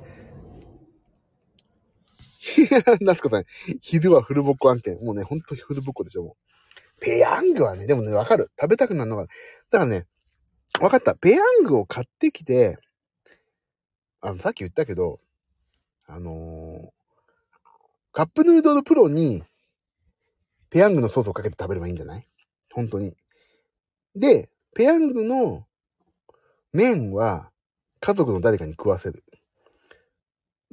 [2.59, 3.45] いや、夏子さん、
[3.81, 5.03] 昼はフルボッコ案件。
[5.03, 6.37] もうね、ほんとフルボッコでしょ、も
[6.99, 7.01] う。
[7.01, 8.51] ペヤングはね、でもね、わかる。
[8.61, 9.23] 食べたくなるのが。
[9.25, 10.07] だからね、
[10.81, 11.15] わかった。
[11.15, 12.79] ペヤングを買ってきて、
[14.21, 15.19] あの、さっき言ったけど、
[16.07, 16.91] あのー、
[18.13, 19.43] カップヌードルプロに、
[20.69, 22.27] ペヤングのソースをかけて食べればいいんじゃない？
[22.73, 23.17] 本当に。
[24.15, 25.67] で、ペヤングの
[26.73, 27.51] 麺は
[28.01, 29.23] 家族の誰かに食わせる。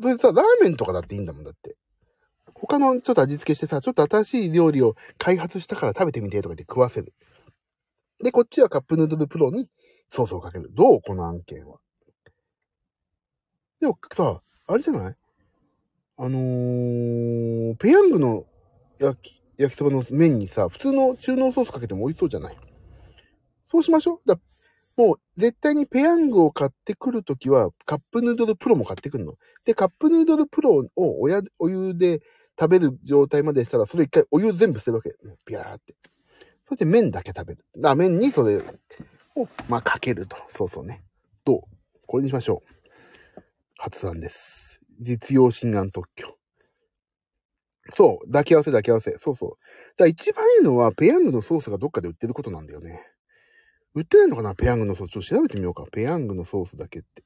[0.02, 1.76] それでさ、ラーメンとかだっていいんだもんだって。
[2.56, 7.14] 他のちょっと味付けしてさ、ちょっと新しい料理を開発したから食べてみてとか言って食わせる。
[8.24, 9.70] で、こっちはカップヌードルプロに
[10.10, 10.70] ソースをかける。
[10.74, 11.02] どう？
[11.02, 11.78] この案件は。
[13.80, 15.16] でもさ、あれじゃない？
[16.18, 18.46] あのー、ペヤングの
[19.00, 22.58] 焼き、焼きそばの麺にさ、普通の中濃ソースかけても美味しそうじゃない？
[23.72, 24.28] そうしましょう。
[24.28, 24.38] だ
[25.00, 29.36] もう、絶対にペヤングを買ってくるときは、カップヌードルプロも買ってくるの。
[29.64, 32.20] で、カップヌードルプロをおやお湯で
[32.60, 35.16] 食べる状態までしたら、それ一回お湯全部捨てるわけ。
[35.46, 35.96] ビャーって。
[36.68, 37.66] そして麺だけ食べる。
[37.78, 40.36] だ麺にそれを、まあ、かけると。
[40.50, 41.02] そうそうね。
[41.46, 41.62] どう？
[42.06, 42.62] これにしましょ
[43.38, 43.42] う。
[43.78, 44.82] 発案です。
[45.00, 46.36] 実用心眼特許。
[47.94, 48.26] そう。
[48.26, 49.12] 抱き合わせ抱き合わせ。
[49.18, 49.50] そうそう。
[49.52, 49.58] だか
[50.00, 53.09] ら一番いいのは、ペヤングのソースがどっかで売ってることなんだよね。
[53.96, 54.56] 売ってないのかな？
[54.56, 55.12] ペヤングのソース。
[55.12, 55.84] ちょっと調べてみようか。
[55.92, 57.24] ペヤングのソースだけって。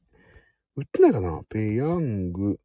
[0.75, 1.41] 売ってないかな？
[1.49, 2.59] ペヤング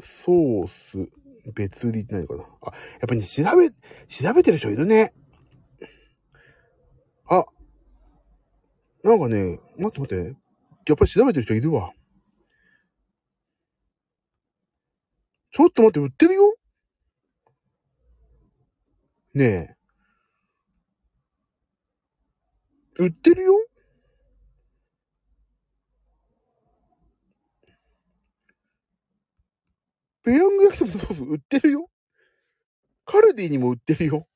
[0.00, 1.08] ソース
[1.54, 2.42] 別売りってないのかな？
[2.42, 3.70] あ、やっぱりね、調べ、
[4.06, 5.14] 調べてる人いるね。
[7.30, 7.44] あ、
[9.04, 10.36] なんかね、待って待って。
[10.86, 11.92] やっぱり調べてる人いるわ。
[15.50, 16.54] ちょっと待って、売ってるよ？
[19.34, 19.77] ねえ。
[22.98, 23.54] 売ってるよ？
[30.24, 31.88] ペヤング焼きそばのソース売ってるよ？
[33.04, 34.26] カルディにも売ってるよ？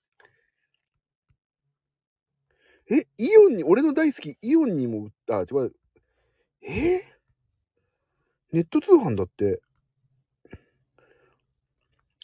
[2.91, 5.75] え、イオンに、俺の大好きイオンにも売った、違う。
[6.63, 7.03] え？
[8.53, 9.61] ネット通販だって。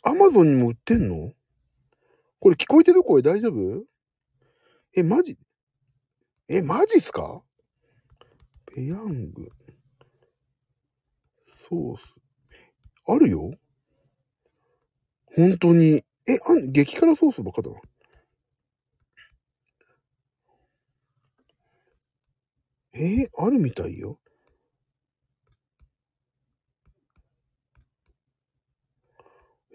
[0.04, 1.32] アマゾンにも売ってんの？
[2.38, 3.02] これ聞こえてる？
[3.02, 3.84] 声大丈夫？
[4.94, 5.36] え、マジ？
[6.50, 7.42] え、マジっすか？
[8.74, 9.52] ペヤング。
[11.46, 12.14] ソース。
[13.06, 13.50] あるよ
[15.36, 16.02] 本当に。
[16.26, 17.76] え、あん、激辛ソースばっかだな。
[22.94, 24.18] えー、あるみたいよ。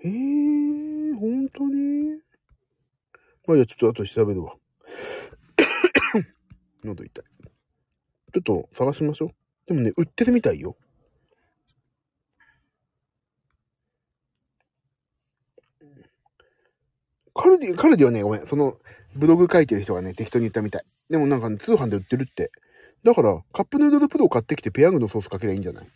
[0.03, 2.19] えー、本当に？
[3.45, 4.55] まあいや、ちょっと後で調べるわ。
[6.85, 7.25] 喉痛い。
[8.33, 9.29] ちょっと探しましょう。
[9.67, 10.75] でもね、売ってるみたいよ。
[17.35, 18.45] カルディ、カルディはね、ごめん。
[18.45, 18.77] その、
[19.15, 20.83] ブログ書いてる人がね、適当に言ったみたい。
[21.09, 22.51] でもなんか、ね、通販で売ってるって。
[23.03, 25.85] だから、カップヌードルプロを買ってきてペヤングのソースかけりゃいいんじゃない？
[25.85, 25.89] っ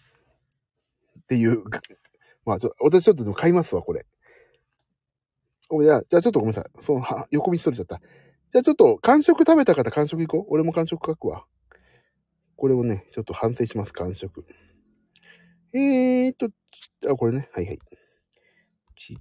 [1.27, 1.63] ていう。
[2.45, 4.05] まあ、ちょ、私ちょっとでも買いますわ、これ。
[5.69, 6.83] おじゃあ、じゃあちょっとごめんなさい。
[6.83, 8.01] その、は、横道取れちゃった。
[8.49, 10.53] じゃあちょっと、完食食べた方完食行こう。
[10.53, 11.45] 俺も完食書くわ。
[12.55, 14.45] これをね、ちょっと反省します、完食。
[15.73, 16.49] えーっと、
[17.11, 17.49] あ、これね。
[17.51, 17.79] はいはい。
[18.95, 19.17] ち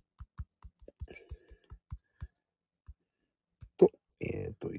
[3.77, 4.71] と、えーっと、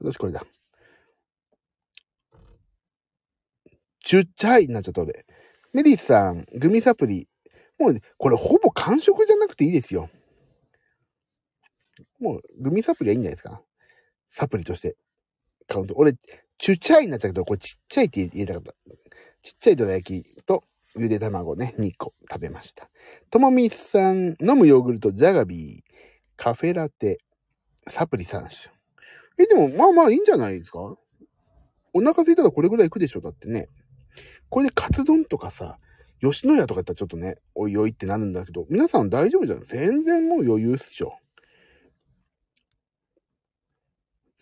[0.00, 0.44] 私これだ。
[4.00, 5.24] ちっちゃいになっちゃった俺。
[5.72, 7.28] メリーさん、グミサプリ。
[7.78, 10.08] もう、これほぼ完食じゃなくていいですよ。
[12.22, 13.60] もう、グミサプリはいいんじゃないですか？
[14.30, 14.96] サプリとして。
[15.66, 15.94] カウント。
[15.96, 18.72] 俺、ちっちゃいになっちゃうけど、これちっちゃいって言いたかった。
[19.42, 20.62] ちっちゃいどら焼きと
[20.96, 22.88] ゆで卵ね、2個食べました。
[23.30, 25.92] ともみさん、飲むヨーグルト、ジャガビー、
[26.36, 27.18] カフェラテ、
[27.88, 28.72] サプリ3種。
[29.38, 30.78] え、でも、まあまあいいんじゃないですか？
[31.94, 33.68] お腹空いたらこれぐらいいくでしょだってね。
[34.48, 35.78] これでカツ丼とかさ、
[36.20, 39.64] 吉野家とかやったらちょっとね、おいおいってなるんだけど、皆さん大丈夫じゃん？
[39.64, 41.18] 全然もう余裕っしょ。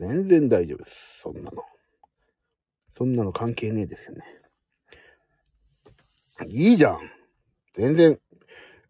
[0.01, 1.21] 全然大丈夫です。
[1.21, 1.63] そんなの。
[2.97, 4.25] そんなの関係ねえですよね。
[6.49, 7.01] いいじゃん。
[7.75, 8.19] 全然。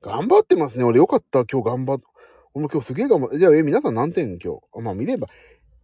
[0.01, 0.85] 頑張ってますね。
[0.85, 1.45] 俺よかった。
[1.47, 1.99] 今日頑張っ、
[2.55, 4.39] 俺も今日すげえ頑張っ、じゃあ、え、皆さん何点？
[4.39, 4.85] 今日。
[4.85, 5.27] まあ見れば、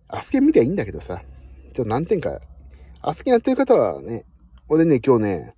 [0.06, 1.20] アスケン見りゃいいんだけどさ。
[1.74, 2.40] ちょっと何点か。
[3.02, 4.26] アスケンやってる方はね、
[4.68, 5.56] 俺ね、今日ね、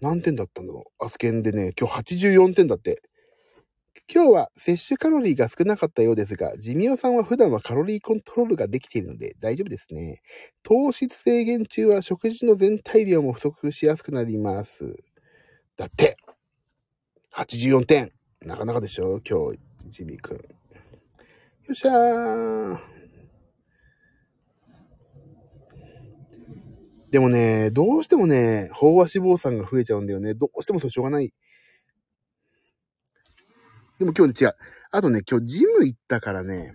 [0.00, 1.04] 何点だったんだろう。
[1.04, 3.02] アスケンでね、今日84点だって。
[4.12, 10.20] 今日は摂取カロリーが少なかったようですが、ジミオさんは普段はカロリーコントロールができているので大丈夫ですね。
[10.62, 14.96] 糖質制限中は食事の全体量も不足しやすくなります。
[15.76, 16.16] だって、
[17.34, 18.12] 84点。
[18.42, 19.20] なかなかでしょ？
[19.28, 19.58] 今日、
[19.90, 20.36] ジミーくん。
[20.36, 20.42] よ
[21.70, 22.78] っしゃー。
[27.10, 30.34] でもね、どうしてもね、飽和脂肪酸が増えちゃうんだよね。
[30.34, 31.32] どうしてもそうしょうがない。
[34.00, 34.54] でも今日で違う。
[34.92, 36.74] あとね、今日ジム行ったからね、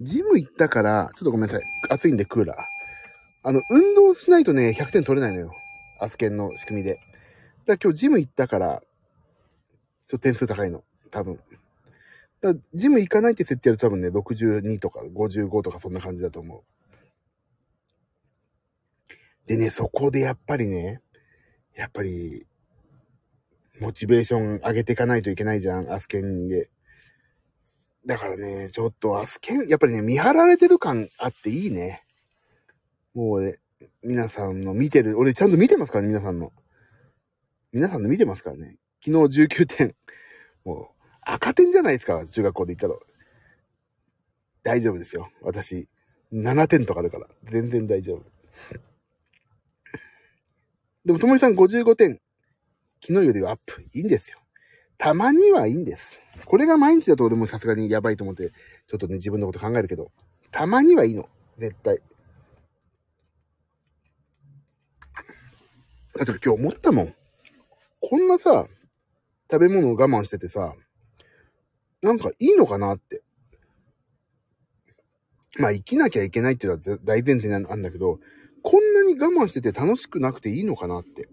[0.00, 1.62] ジム行ったから、ちょっとごめんなさい。
[1.90, 2.56] 暑いんでクーラー。
[3.42, 5.52] あの、運動しないとね、100点取れないのよ。
[5.98, 6.94] アスケンの仕組みで。
[6.94, 7.04] だか
[7.66, 8.80] ら今日ジム行ったから、
[10.06, 10.84] ちょっと点数高いの。
[11.10, 11.40] 多分。
[12.40, 16.62] だジム行かないって設定やると多分ね、62とか55とかそんな感じだと思う。
[19.48, 21.00] でね、そこでやっぱりね、
[21.74, 22.46] やっぱり、
[23.80, 26.70] モチベーション上げていかないといけないじゃん、アスケンで。
[28.06, 32.04] だからね、ちょっとアスケン、やっぱりね、見張られてる感あっていいね。
[33.14, 33.58] もうね、
[34.02, 36.52] 皆さんの見てる、俺ちゃんと見てますからね、皆さんの。
[37.72, 38.76] 皆さんの見てますからね。
[39.04, 39.96] 昨日19点。
[40.64, 40.86] もう、
[41.22, 42.94] 赤点じゃないですか、中学校で言ったら。
[44.62, 45.30] 大丈夫ですよ。
[45.42, 45.88] 私、
[46.32, 47.26] 7点とかあるから。
[47.44, 48.24] 全然大丈夫。
[51.04, 52.20] でも、ともみさん55点。
[53.06, 53.82] 昨日よりはアップ。
[53.92, 54.38] いいんですよ。
[54.96, 56.22] たまにはいいんです。
[56.46, 58.50] これが毎日だと俺もさすがにやばいと思って、
[58.86, 60.10] ちょっとね、自分のこと考えるけど、
[60.50, 61.28] たまにはいいの。
[61.58, 61.98] 絶対。
[66.16, 67.14] だって今日思ったもん。
[68.00, 68.66] こんなさ、
[69.52, 70.74] 食べ物を我慢しててさ、
[72.00, 73.22] なんかいいのかなって。
[75.58, 78.18] まあ生きなきゃいけないっていうのは大前提なんだけど、
[78.62, 81.28] こんなに我慢してて楽しくなくていいのかなって。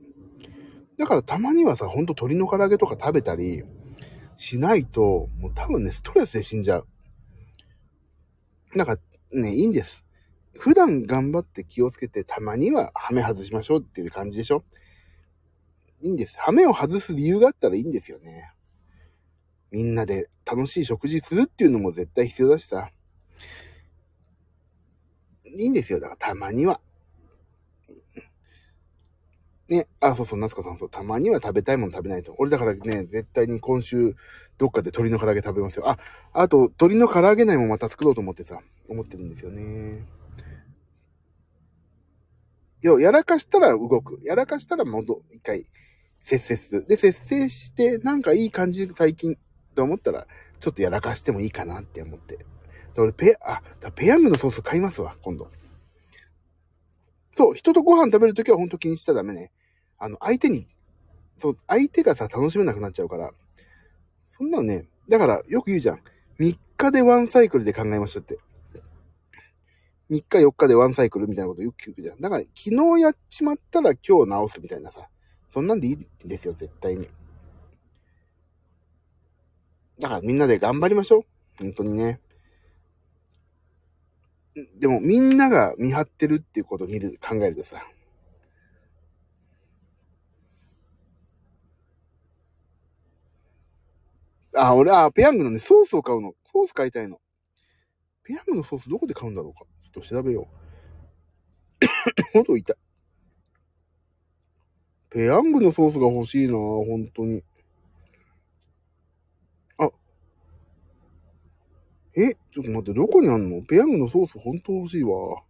[1.02, 3.64] だからたまにはさ、ほんと鶏の唐揚げとか食べたり
[4.38, 6.88] しないと、もう多分ね、ストレスで死んじゃう。
[8.76, 8.98] なんか
[9.34, 10.06] ね、いいんです。
[10.54, 14.64] 普段頑張って気をつけて、たまにはハメ外しましょうっていう感じでしょ
[16.02, 16.38] いいんです。
[16.38, 18.52] ハメを外す理由があったらいいんですよね。
[19.72, 22.92] みんなで楽しい食事するっていうのも絶対必要だしさ。
[25.46, 26.00] いいんですよ。
[26.00, 26.80] だからたまには。
[29.72, 29.88] ね。
[30.02, 30.90] あ、そうそう、夏子さん、そう。
[30.90, 32.36] たまには食べたいもの食べないと。
[32.38, 34.16] 俺だからね、絶対に今週、
[34.58, 35.90] どっかで鶏の唐揚げ食べますよ。
[35.90, 35.98] あ、
[36.34, 40.06] あと、鶏の唐揚げ内もまた作ろうと思ってさ、思ってるんですよね。
[42.82, 44.20] 要やらかしたら動く。
[44.24, 45.66] やらかしたら戻、一回、
[46.20, 46.88] 節制する。
[46.88, 49.38] で、節制して、なんかいい感じ、最近、
[49.74, 50.28] と思ったら、
[50.60, 52.46] ちょっとやらかしてもいいかなって思って。
[52.98, 53.62] 俺、ペ、あ、
[53.96, 55.50] ペヤングのソース買いますわ、今度。
[57.38, 59.52] そう、人とご飯食べるときはほんと気にしちゃダメね。
[60.02, 60.68] あの、相手に、
[61.38, 63.32] そう、相手がさ、楽しめなくなっちゃうから。
[64.28, 66.02] そんなのね、だからよく言うじゃん。
[66.40, 68.40] 3日でワンサイクルで考えましょうって。
[70.10, 72.20] 3日4日でワンサイクルみたいなことよく聞くじゃん。
[72.20, 75.08] だから昨日やっちまったら今日直すみたいなさ。
[75.52, 77.08] そんなんでいいんですよ、絶対に。
[80.00, 81.24] だからみんなで頑張りましょう。
[81.60, 82.20] 本当にね。
[84.80, 87.86] でもみんなが見張ってるっていうことを見る、考えるとさ。
[94.56, 96.34] あ、俺、あ、ペヤングのね、ソースを買うの。
[96.46, 97.20] ソース買いたいの。
[98.24, 99.66] ペヤングのソースどこで買うんだろうか。
[99.82, 100.56] ちょっと調べよう。
[102.36, 102.76] 喉痛い。
[105.10, 107.44] ペヤングのソースが欲しいな本当に。
[109.78, 109.90] あ。
[112.16, 113.62] えちょっと待って、どこにあんの？
[113.62, 115.44] ペヤングのソース本当欲しいわ。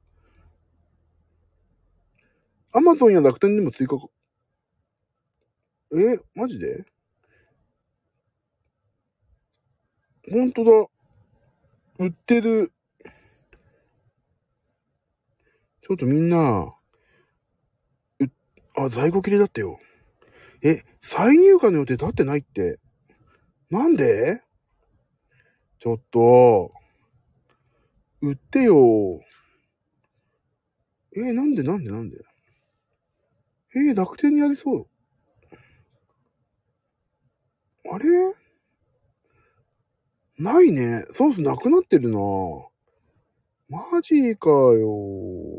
[2.73, 4.07] アマゾンや楽天でも追加か。
[5.93, 6.85] えマジで？
[10.31, 10.71] ほんとだ。
[11.99, 12.71] 売ってる。
[15.81, 16.73] ちょっとみんな、
[18.19, 18.25] う、
[18.77, 19.77] あ、在庫切れだったよ。
[20.63, 22.79] え、再入荷の予定立ってないって。
[23.69, 24.41] なんで？
[25.79, 26.71] ちょっと、
[28.21, 29.19] 売ってよ。
[31.13, 31.63] えなんで？
[31.63, 31.91] なんで？
[31.91, 32.17] なんで？
[33.75, 34.87] え楽天にありそう。
[37.91, 38.05] あれ？
[40.37, 41.05] ないね。
[41.13, 42.17] ソースなくなってるな
[43.69, 45.51] マジかよ。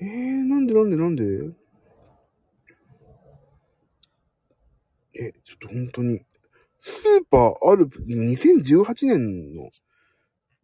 [0.00, 1.24] えー、なんでなんでなんで？
[5.20, 6.20] え、ちょっと本当に。
[6.80, 9.70] スーパーある、2018年の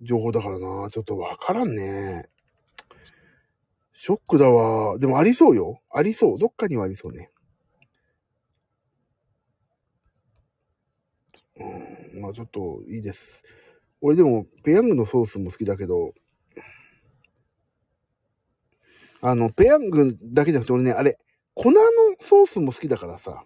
[0.01, 0.89] 情報だからな。
[0.91, 2.29] ちょっとわからんね。
[3.93, 4.99] ショックだわ。
[4.99, 5.81] でもありそうよ。
[5.91, 6.39] ありそう。
[6.39, 7.31] どっかにはありそうね。
[11.57, 13.43] うん、まあちょっといいです。
[14.01, 16.13] 俺でも、ペヤングのソースも好きだけど、
[19.21, 21.19] あの、ペヤングだけじゃなくて俺ね、あれ、
[21.55, 21.79] 粉の
[22.21, 23.45] ソースも好きだからさ、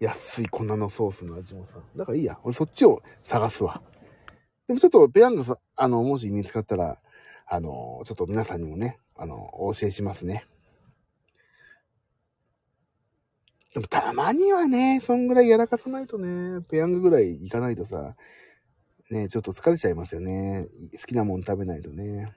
[0.00, 3.80] 安い粉のソースの味もさ、だからいいや、俺そっちを探すわ。
[4.66, 6.98] でもちょっとペヤングさ、あの、もし見つかったら、
[7.46, 10.46] あの、ちょっと皆さんにもね、あの、お教えしますね。
[13.74, 18.14] でもたまにはね、そんぐらいやらかさないとね、ペヤングぐらいいかないとさ、
[19.10, 20.68] ね、ちょっと疲れちゃいますよね。
[20.92, 22.32] 好きなもん食べないとね。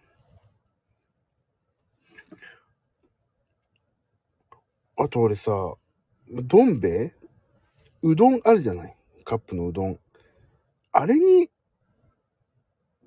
[4.97, 5.51] あと俺さ、
[6.27, 7.13] どん兵衛？
[8.01, 8.97] うどんあるじゃない？
[9.23, 9.99] カップのうどん。
[10.91, 11.51] あれに、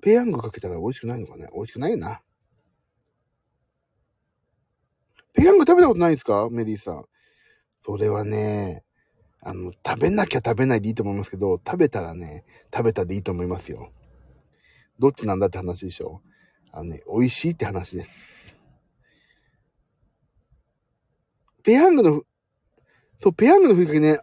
[0.01, 1.49] ペヤングかけたら美味しくないのかね？
[1.53, 2.21] 美味しくないよな。
[5.33, 6.47] ペヤング食べたことないですか？
[6.49, 7.03] メディさん。
[7.81, 8.83] それはね、
[9.41, 13.91] あの、食べなきゃ食べないでいいと思いますけど、食べたらね、食べたでいいと思いますよ。
[14.99, 16.21] どっちなんだって話でしょ。
[16.71, 18.55] あのね、美味しいって話です。
[21.63, 22.21] ペヤングの、
[23.19, 24.19] そう、ペヤングのふりかけね、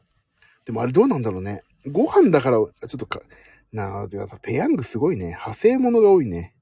[0.65, 1.63] でもあれどうなんだろうね。
[1.91, 3.21] ご飯だから、ちょっとか、
[3.73, 5.27] なあ、違うさ、ペヤングすごいね。
[5.27, 6.55] 派生物が多いね。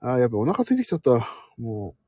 [0.00, 1.28] ああ、やっぱお腹空いてきちゃった。
[1.58, 1.99] もう。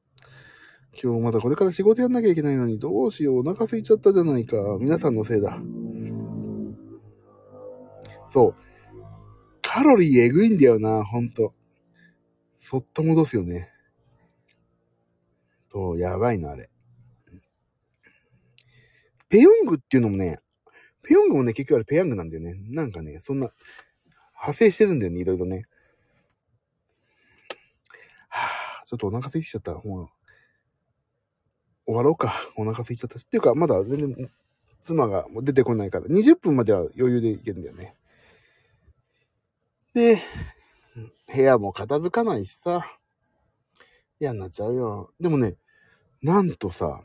[1.01, 4.57] 今日まだこれから仕事やんなきゃいけないのに、どうしよう、お腹空いちゃったじゃないか。
[4.79, 5.59] 皆さんのせいだ。
[8.29, 8.55] そう。
[9.63, 11.55] カロリーえぐいんだよな、ほんと。
[12.59, 13.71] そっと戻すよね。
[15.73, 16.69] そう、やばいの、あれ。
[19.31, 20.41] ペヨングっていうのもね、
[21.03, 22.55] ペヨングもね、結局あれペヤングなんだよね。
[22.69, 23.51] なんかね、そんな、
[24.35, 25.65] 派生してるんだよね、いろいろね。
[28.29, 29.75] はぁ、ちょっとお腹空いてきちゃった。
[29.75, 30.09] もう、
[31.87, 32.33] 終わろうか。
[32.57, 33.25] お腹空いちゃったし。
[33.25, 34.31] っていうか、まだ全然、
[34.83, 37.95] 妻が出てこないから、20分までは余裕でいけるんだよね。
[39.95, 40.19] で、
[41.35, 42.99] 部屋も片付かないしさ、
[44.21, 45.13] 嫌になっちゃうよ。
[45.21, 45.57] でもね、
[46.23, 47.03] なんとさ、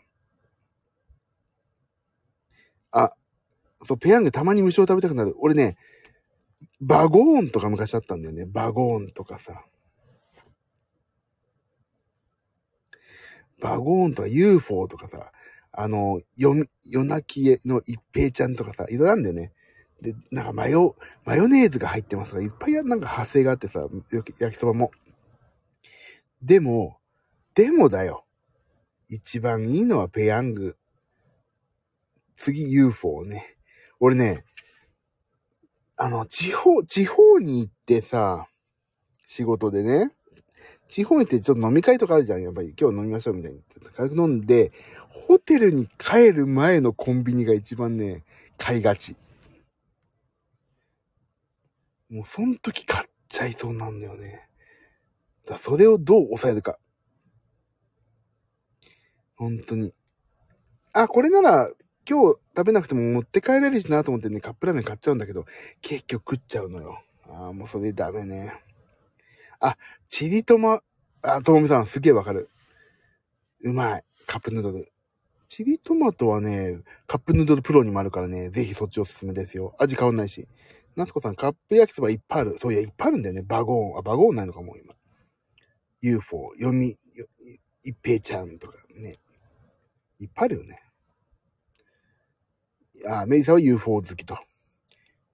[2.92, 3.14] あ、
[3.84, 5.36] そう、ペヤングたまに無償食べたくなる。
[5.40, 5.78] 俺ね、
[6.80, 8.46] バゴーンとか昔あったんだよね。
[8.46, 9.66] バゴーンとかさ。
[13.62, 15.32] バゴーンとか UFO とかさ、
[15.72, 19.54] あの、夜、夜泣きの一平ちゃんとかさ、いろいろあるんだよね。
[20.02, 20.96] で、なんかマヨ、
[21.26, 24.92] マヨネーズが入ってますが、いっぱいなんか派生があってさ、焼きそばも。
[26.42, 26.98] でも、
[27.56, 28.26] でもだよ。
[29.10, 30.78] 一番いいのはペヤング。
[32.36, 33.56] 次 UFO ね。
[34.00, 34.44] 俺ね、
[35.96, 38.48] あの、地方、地方に行ってさ、
[39.26, 40.12] 仕事でね、
[40.90, 42.42] 地方に行ってちょっと飲み会とかあるじゃん。
[42.42, 43.62] やっぱり今日飲みましょうみたいに。
[43.96, 44.72] 軽く飲んで、
[45.10, 48.24] ホテルに帰る前のコンビニが一番ね、
[48.58, 49.16] 買いがち。
[52.10, 54.48] もうその時買っちゃいそうなんだよね。
[55.46, 56.78] だそれをどう抑えるか。
[59.36, 59.94] 本当に。
[60.94, 61.70] あ、これなら
[62.10, 65.46] 今日食べなくても持って帰れるしなと思ってね、カップラーメン買っちゃうんだけど、
[65.82, 67.02] 結局食っちゃうのよ。
[67.30, 68.54] ああ、もうそれダメね。
[69.60, 69.78] あ、
[70.10, 70.82] チリトマ、
[71.22, 72.50] あ、ともみさんすげえわかる。
[73.64, 74.04] うまい。
[74.28, 74.92] カップヌードル。
[75.50, 79.76] チリトマトはね、カップヌードルプロにもあるからね、ぜひそっちおすすめですよ。
[79.80, 80.48] 味変わんないし。
[80.96, 82.58] 夏子さん、カップ焼きそばいっぱいある。
[82.60, 83.42] そういや、いっぱいあるんだよね。
[83.42, 84.00] バゴーン。
[84.00, 84.94] あ、バゴーンないのかも、今。
[86.02, 86.96] UFO、読み、
[87.84, 89.18] 一平ちゃんとかね。
[90.20, 90.82] いっぱいあるよね。
[93.08, 94.38] あ、メイさんは UFO 好きと。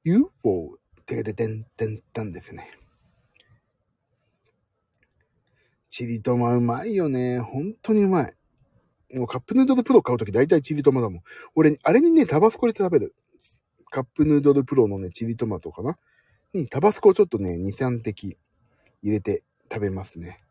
[0.03, 2.69] UFO、てけててんてんたんですね。
[5.93, 7.37] チリトマうまいよね。
[7.37, 8.33] 本当にうまい。
[9.13, 11.21] もうカップヌードルプロ買うとき大体チリトマだもん。
[11.53, 13.15] 俺、あれにね、タバスコ入れて食べる。
[13.91, 15.99] カップヌードルプロのね、チリトマトかな
[16.51, 18.35] に、タバスコをちょっとね、2、3滴
[19.03, 20.43] 入れて食べますね。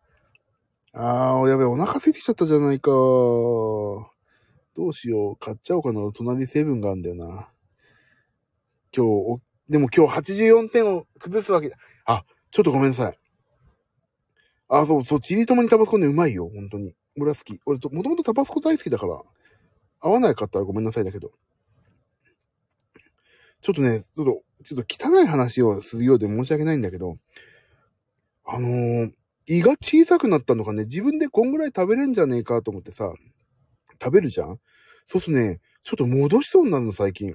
[0.92, 2.92] あー、やべえ、お腹空いてきちゃったじゃないか。
[2.92, 4.06] ど
[4.86, 5.36] うしよう。
[5.38, 6.08] 買っちゃおうかな。
[6.12, 7.48] 隣セブンがあるんだよな。
[8.96, 9.06] 今
[9.38, 11.72] 日、でも今日84点を崩すわけ。
[12.04, 13.21] あ、ちょっとごめんなさい。
[14.74, 16.48] あ、そう、そう、チリトマにタバスコね、うまいよ。
[16.48, 16.94] 本当に。
[17.18, 17.60] 俺は好き。
[17.66, 19.20] 俺と、もともとタバスコ大好きだから、
[20.00, 21.30] 合わないかったらごめんなさいだけど。
[23.60, 27.18] ちょっとね、ちょっと、ちょっと汚い話をするようで申し訳ないんだけど、
[28.46, 29.12] あのー、
[29.46, 33.12] 胃が小さくなったのかね、自分でこんぐらい食べれんじゃねえかと思ってさ、
[34.02, 34.58] 食べるじゃん
[35.06, 37.34] そうするとね、ちょっと戻しそうになるの、最近。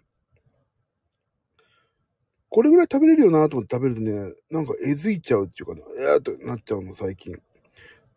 [2.49, 7.35] これぐらい食べれるよなと思って食べるとね、なんかえずいちゃうっていうかね、えーっとなっちゃうの、最近。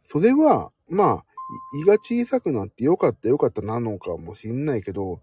[0.06, 1.24] それは、まあ、
[1.82, 5.20] 胃が小さくなってよかったよかったなのかもしんないけど、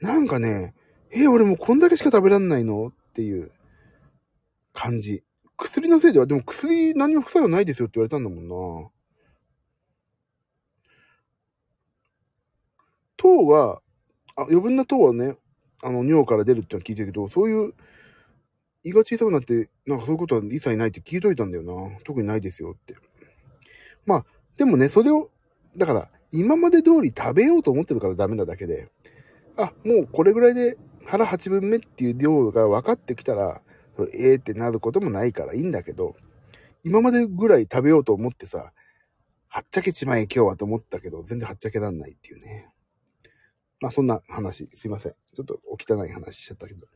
[0.00, 0.74] なんかね、
[1.10, 3.50] えー、俺もうこんだけしか食べらんないのっていう
[4.72, 5.22] 感じ。
[5.56, 8.90] 薬のせいでは、でも薬何も副作用ないですよって言われたんだもんな。
[13.16, 13.82] 糖は、
[14.36, 15.36] あ余分な糖はね、
[15.82, 17.74] あの、尿から出るってのは聞いてるけど、そういう、
[18.84, 21.98] 胃が小さくなって、なんかそういうことは一切ないって聞いといたんだよな。
[22.04, 22.96] 特にないですよって。
[24.06, 24.24] まあ、
[24.56, 25.30] でもね、それを、
[25.76, 28.88] だから、今まで通り食べようと思ってるからダメなだけで、
[29.56, 33.62] あ、もうこれぐらいで腹8分目っていう量が分かってきたら、
[34.14, 36.16] ええー、ってなることもないからいいんだけど、
[36.84, 38.72] 今までぐらい食べようと思ってさ、
[39.48, 42.68] はっちゃけちまえ今日はと思ったけど、全然はっちゃけらんないっていうね。
[43.80, 45.12] まあそんな話、すいません。
[45.34, 46.86] ちょっとお汚い話しちゃったけど。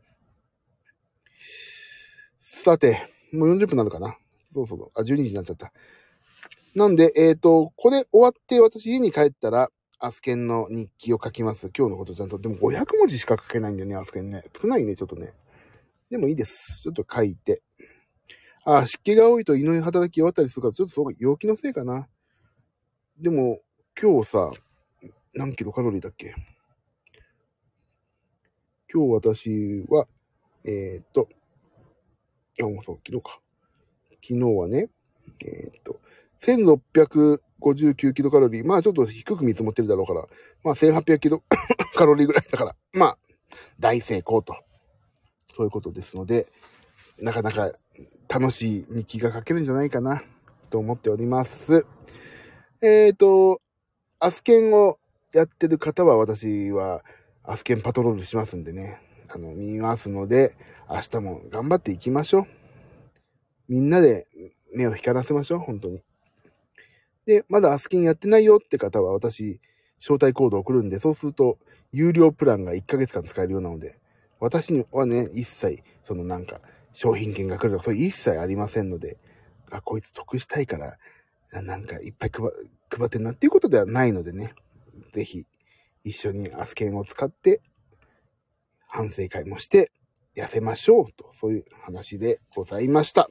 [2.54, 4.16] さて、もう40分なのかな？
[4.54, 4.90] そうそうそう。
[4.94, 5.72] あ、12時になっちゃった。
[6.74, 11.70] なんで、えっ、ー、と、これ終わって私家に帰ったら、アスケンの日記を書きます。
[11.76, 12.38] 今日のことちゃんと。
[12.38, 14.44] でも500文字しか書けないんだよね、アスケンね。
[14.60, 15.34] 少ないね、ちょっとね。
[16.10, 16.80] でもいいです。
[16.82, 17.62] ちょっと書いて。
[18.64, 22.08] あ、湿気が多いと胃の働き弱ったりするから、ちょっとそう、陽気のせいかな。
[23.18, 23.60] でも、
[24.00, 24.50] 今日さ、
[25.34, 26.34] 何キロカロリーだっけ？
[28.92, 30.06] 今日私は、
[30.64, 31.28] えー、っと、
[32.60, 33.40] あ、もうそう、昨日か。
[34.22, 34.88] 昨日はね、
[35.44, 36.00] えー、っと、
[36.40, 38.66] 1659キロカロリー。
[38.66, 40.26] まあちょっと低く見積もってるだろうから、
[40.62, 41.42] まあ1800キロ
[41.94, 43.18] カロリーぐらいだから、まあ
[43.78, 44.56] 大成功と。
[45.56, 46.46] そういうことですので、
[47.20, 47.72] なかなか
[48.28, 50.22] 楽しい日記が書けるんじゃないかな、
[50.70, 51.86] と思っております。
[52.82, 53.60] えっ、と、
[54.18, 54.98] アスケンを
[55.32, 57.04] やってる方は私は
[57.42, 60.56] アスケンパトロールしますんでね、あの、見ますので、
[60.88, 62.46] 明日も頑張っていきましょう。
[63.68, 64.26] みんなで
[64.74, 66.02] 目を光らせましょう、本当に。
[67.26, 69.60] で、まだアスキンやってないよって方は私、
[69.98, 71.58] 招待コード送るんで、そうすると、
[71.92, 73.98] 有料プランが1ヶ月間使えるようなので、
[74.40, 76.60] 私にはね、一切、そのなんか、
[76.92, 79.16] 商品券が来るとか、そういう一切ありませんので、
[79.70, 80.98] あ、こいつ得したいから、
[81.62, 82.50] なんかいっぱい配
[82.90, 84.54] 配ってんなっていうことではないのでね、
[85.14, 85.46] ぜひ、
[86.02, 87.62] 一緒にアスケンを使って、
[88.94, 89.90] 反省会もして、
[90.36, 93.28] 痩せましょうと、そういう話でございました。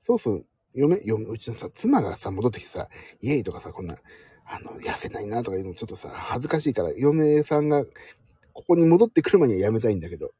[0.00, 2.90] そうそう、嫁、嫁、うちのさ、妻がさ、戻ってきてさ、
[3.22, 3.96] イエイとかさ、こんな、
[4.44, 7.86] あの、痩せないなとかいうのちょっとさ、恥ずかしいから、嫁さんが、
[8.52, 10.32] ここに戻ってくる前にはやめたいんだけど。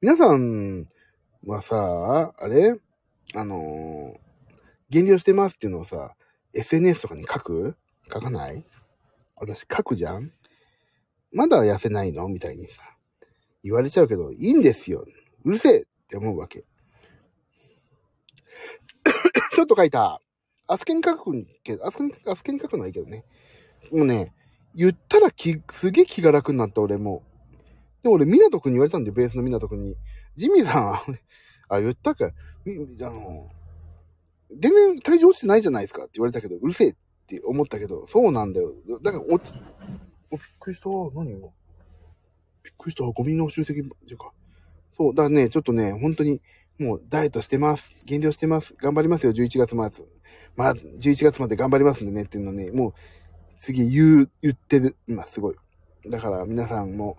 [0.00, 0.86] 皆さん
[1.44, 2.80] はさ、あれ？
[3.34, 4.16] あの
[4.88, 6.16] 減量してますっていうのをさ、
[6.54, 7.76] SNS とかに書く？
[8.10, 8.64] 書かない？
[9.40, 10.32] 私書くじゃん？
[11.32, 12.28] まだ痩せないの？
[12.28, 12.82] みたいにさ、
[13.62, 15.04] 言われちゃうけど、いいんですよ。
[15.44, 16.64] うるせえって思うわけ。
[19.54, 20.20] ちょっと書いた。
[20.66, 23.24] アスケに書くけど、アスケに、アスケに書くのはいいけどね。
[23.90, 24.34] もうね、
[24.74, 27.22] 言ったら気、すげえ気が楽になった俺も。
[28.02, 29.96] でも俺、みなとくんに言われたんだよ、ベースのみなとくんに。
[30.36, 31.02] ジミーさんは、
[31.68, 32.26] あ、言ったか。
[32.26, 32.30] あ
[33.04, 33.50] の、
[34.56, 36.96] 全然体重落ちてないじゃないですかって言われたけど、うるせえ
[37.28, 38.72] って思ったけど、そうなんだよ。
[39.02, 39.54] だから落ち、
[40.30, 40.88] おびっくりした。
[40.88, 41.48] 何今。
[42.64, 43.04] びっくりした。
[43.04, 44.32] ゴミの集積、じゃか。
[44.92, 45.14] そう。
[45.14, 46.40] だからね、ちょっとね、本当に、
[46.78, 47.98] もうダイエットしてます。
[48.06, 48.74] 減量してます。
[48.78, 50.06] 頑張りますよ、11月末。
[50.56, 52.94] まあ、11月まで頑張りますんでねっていうのね、もう、
[53.58, 54.96] 次言う、言ってる。
[55.06, 55.56] 今、すごい。
[56.08, 57.18] だから皆さんも、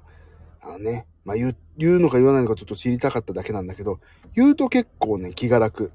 [0.59, 3.99] あのね、まあ言う、言うのか言わないのかちょっと知りたかっただけなんだけど、
[4.33, 5.91] 言うと結構ね、気が楽。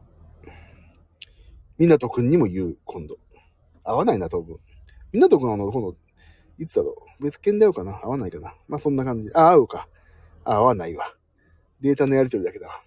[1.79, 3.17] みなとくんにも言う、今度。
[3.85, 4.59] 合わないな、多分。
[5.13, 5.97] みんなとくんあの、今度、
[6.59, 7.23] いつだろう？
[7.23, 8.01] 別件だよかな？
[8.03, 8.55] 合わないかな？
[8.67, 9.31] まあそんな感じ。
[9.35, 9.89] あ、合うか。
[10.45, 11.15] あ、合わないわ。
[11.81, 12.81] データのやり取りだけだわ。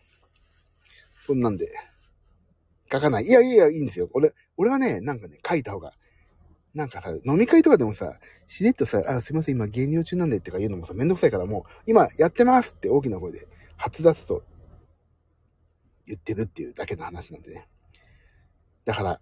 [1.26, 1.72] そんなんで、
[2.92, 3.26] 書かない。
[3.26, 4.10] いやいやいや、いいんですよ。
[4.14, 5.94] 俺、俺はね、なんかね、書いた方が、
[6.74, 8.18] なんかさ、飲み会とかでもさ、
[8.48, 14.44] しれっとさ、あ、すいません、今減量中なんでってか言うのもさ、めんどくさいからもう、今やってますって大きな声で、発脱と
[16.06, 17.68] 言ってるっていうだけの話なんでね。
[18.86, 19.22] だから、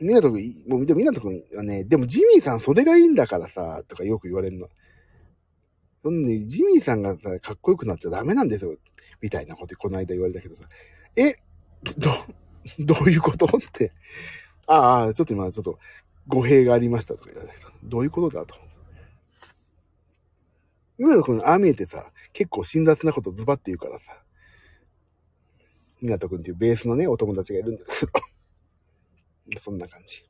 [0.00, 4.68] みなとくん、もう、みなとくんはね、でもジミーさんそれがいいんだからさ、とかよく言われるの。
[6.02, 8.76] そんなに、ジミーさんがさ、かっこよくなっちゃダメなんですよ。
[9.20, 10.62] みたいなことこの間言われたけどさ。
[11.16, 11.34] え、
[11.98, 12.10] ど、
[12.78, 13.92] どういうことって。
[14.66, 15.78] ああ、ちょっと今、ちょっと
[16.26, 18.54] 語弊がありましたとか言われたけど、どういうことだと。
[20.98, 24.22] 村野くん、ああ見えてさ、結構辛辣なことズバって言うからさ。
[26.02, 28.12] 港くんっていうベースのね、お友達がいるんですけど。
[29.58, 30.24] そんな感じ。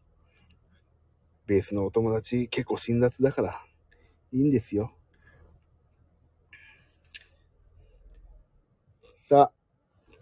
[1.46, 3.64] ベースのお友達結構辛辣だから、
[4.32, 4.92] いいんですよ。
[9.28, 9.52] さあ、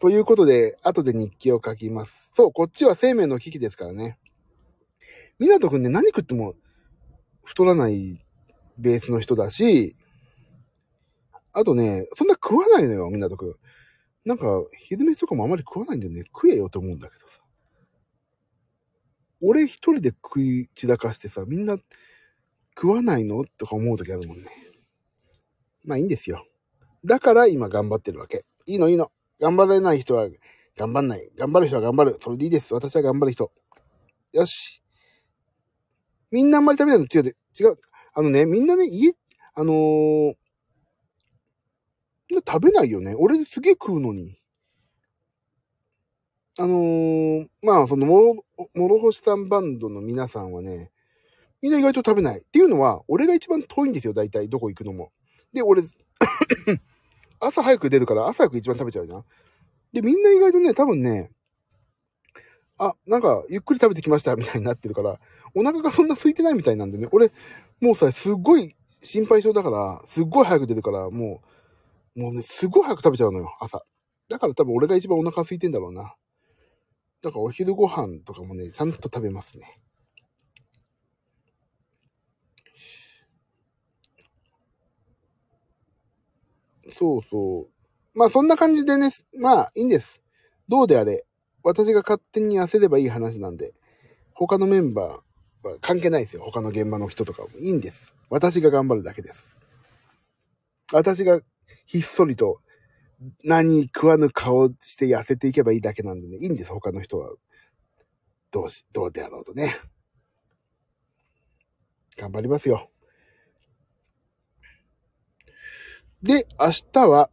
[0.00, 2.30] ということで、後で日記を書きます。
[2.32, 4.18] そう、こっちは生命の危機ですからね。
[5.38, 6.54] みなとくんね、何食っても
[7.44, 8.18] 太らない
[8.78, 9.96] ベースの人だし、
[11.52, 13.54] あとね、そんな食わないのよ、みなとくん。
[14.24, 14.46] なんか、
[14.88, 16.24] 昼飯とかもあまり食わないんだよね。
[16.26, 17.40] 食えよと思うんだけどさ。
[19.40, 21.76] 俺一人で食い散らかしてさ、みんな
[22.76, 23.44] 食わないの？
[23.56, 24.44] とか思う時あるもんね。
[25.84, 26.46] まあいいんですよ。
[27.04, 28.44] だから今頑張ってるわけ。
[28.66, 28.88] いいの？
[28.88, 29.10] いいの。
[29.40, 30.28] 頑張れない人は
[30.76, 31.30] 頑張んない。
[31.36, 32.16] 頑張る人は頑張る。
[32.20, 32.74] それでいいです。
[32.74, 33.52] 私は頑張る人。
[34.32, 34.82] よし。
[36.30, 37.06] みんなあんまり食べないの？
[37.06, 37.78] 違う、違う。
[38.14, 39.12] あのね、みんなね、家、
[39.54, 40.34] あのー、
[42.46, 43.14] 食べないよね。
[43.16, 44.37] 俺すげえ食うのに。
[46.60, 48.44] あのー、まあ、その、もろ、
[48.74, 50.90] もろほしさんバンドの皆さんはね、
[51.62, 52.40] みんな意外と食べない。
[52.40, 55.12] っていうのは、俺が一番遠いんですよ、大体、どこ行くのも。
[55.52, 55.82] で、俺、
[57.38, 59.24] 朝早く出るから朝早く一番食べちゃうじゃん。
[59.92, 61.30] で、みんな意外とね、多分ね、
[62.76, 65.20] あ、なんか、ゆっくり食べてきましたみたいになってるから、
[65.54, 67.30] お腹がそんな空いてないみたいなんでね、俺、
[67.80, 71.40] もうさ、すっごい心配性だから、すっごい早く出るから、も
[72.16, 73.84] う、もうね、すごい早く食べちゃうのよ、朝。
[74.28, 76.16] だから多分俺が一番お腹空いてんだろうな。
[77.22, 79.80] だからお昼ご飯とかもね、ちゃんと食べますね。
[86.90, 87.68] そうそ
[88.14, 88.18] う。
[88.18, 90.20] まあそんな感じでね、まあいいんです。
[90.68, 91.24] どうであれ、
[91.62, 93.72] 私が勝手に痩せればいい話なんで、
[94.34, 96.42] 他のメンバーは関係ないですよ。
[96.42, 97.48] 他の現場の人とかも。
[97.58, 98.14] いいんです。
[98.30, 99.56] 私が頑張るだけです。
[100.92, 101.40] 私が
[101.86, 102.60] ひっそりと
[103.42, 106.36] 何食わぬ顔して痩せていけばいいだけなんでね。
[106.38, 106.72] いいんです。
[106.72, 107.30] 他の人は。
[108.50, 109.76] どうし、どうであろうとね。
[112.16, 112.90] 頑張りますよ。
[116.22, 117.30] で、明日は、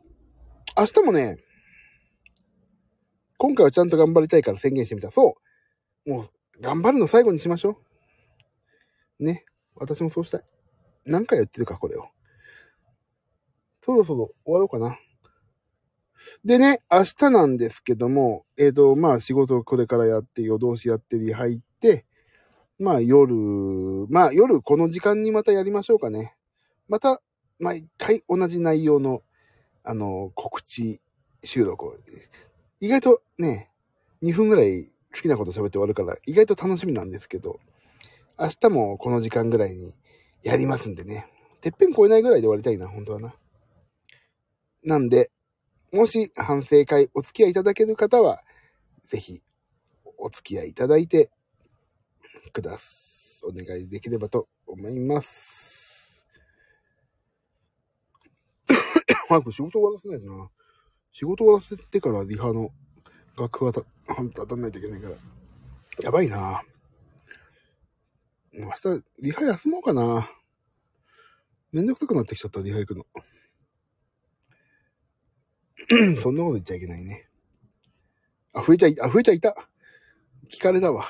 [0.78, 1.38] 明日もね、
[3.38, 5.12] 今回はちゃんと頑張りたいから宣言してみた。
[5.12, 5.38] そ
[6.06, 6.10] う。
[6.10, 6.30] もう、
[6.62, 7.82] 頑張るの最後にしましょ
[9.20, 9.24] う。
[9.24, 9.46] ね。
[9.76, 10.42] 私もそうしたい。
[11.06, 12.08] 何回やってるか、これを。
[13.82, 15.00] そろそろ終わろうかな。
[16.44, 22.06] でね、明日なんですけども、えっ、ー、と、まあ仕事これからやって、夜通しやってリハ行って、
[22.80, 23.34] まあ夜、
[24.10, 26.36] まあ夜この時間にまたやりましょうかね。
[26.88, 27.22] また、
[27.60, 29.22] 毎回同じ内容の、
[29.84, 31.02] あの、告知
[31.44, 31.96] 収録を。
[32.80, 33.72] 意外とね、
[34.24, 37.60] 2分ぐらい好きなこと喋って終わるから、意外と楽しみなんですけど、
[38.38, 39.94] 明日もこの時間ぐらいに
[40.44, 41.28] やりますんでね。
[41.62, 43.34] てっぺん超えないぐらいで終わりたいな、本当はな。
[44.84, 45.32] なんで、
[45.96, 48.44] もし反省会お付き合いいただける方は、
[49.08, 49.42] ぜひ
[50.18, 51.32] お付き合いいただいて
[52.52, 53.42] くだす。
[53.46, 56.26] お願いできればと思います。
[59.30, 60.52] 早く仕事終わらせないとな。
[61.14, 62.72] 仕事終わらせてからリハの
[63.38, 65.16] 楽譜は当たんないといけないから。
[66.02, 66.62] やばいな
[68.52, 70.30] 明日、リハ休もうかな。
[71.72, 73.06] めんどくさくなってきちゃった、リハ行くの。
[76.22, 77.28] そんなこと言っちゃいけないね。
[78.54, 79.56] あ、増えちゃい、あ、増えちゃいた。
[80.50, 81.06] 聞かれたわ。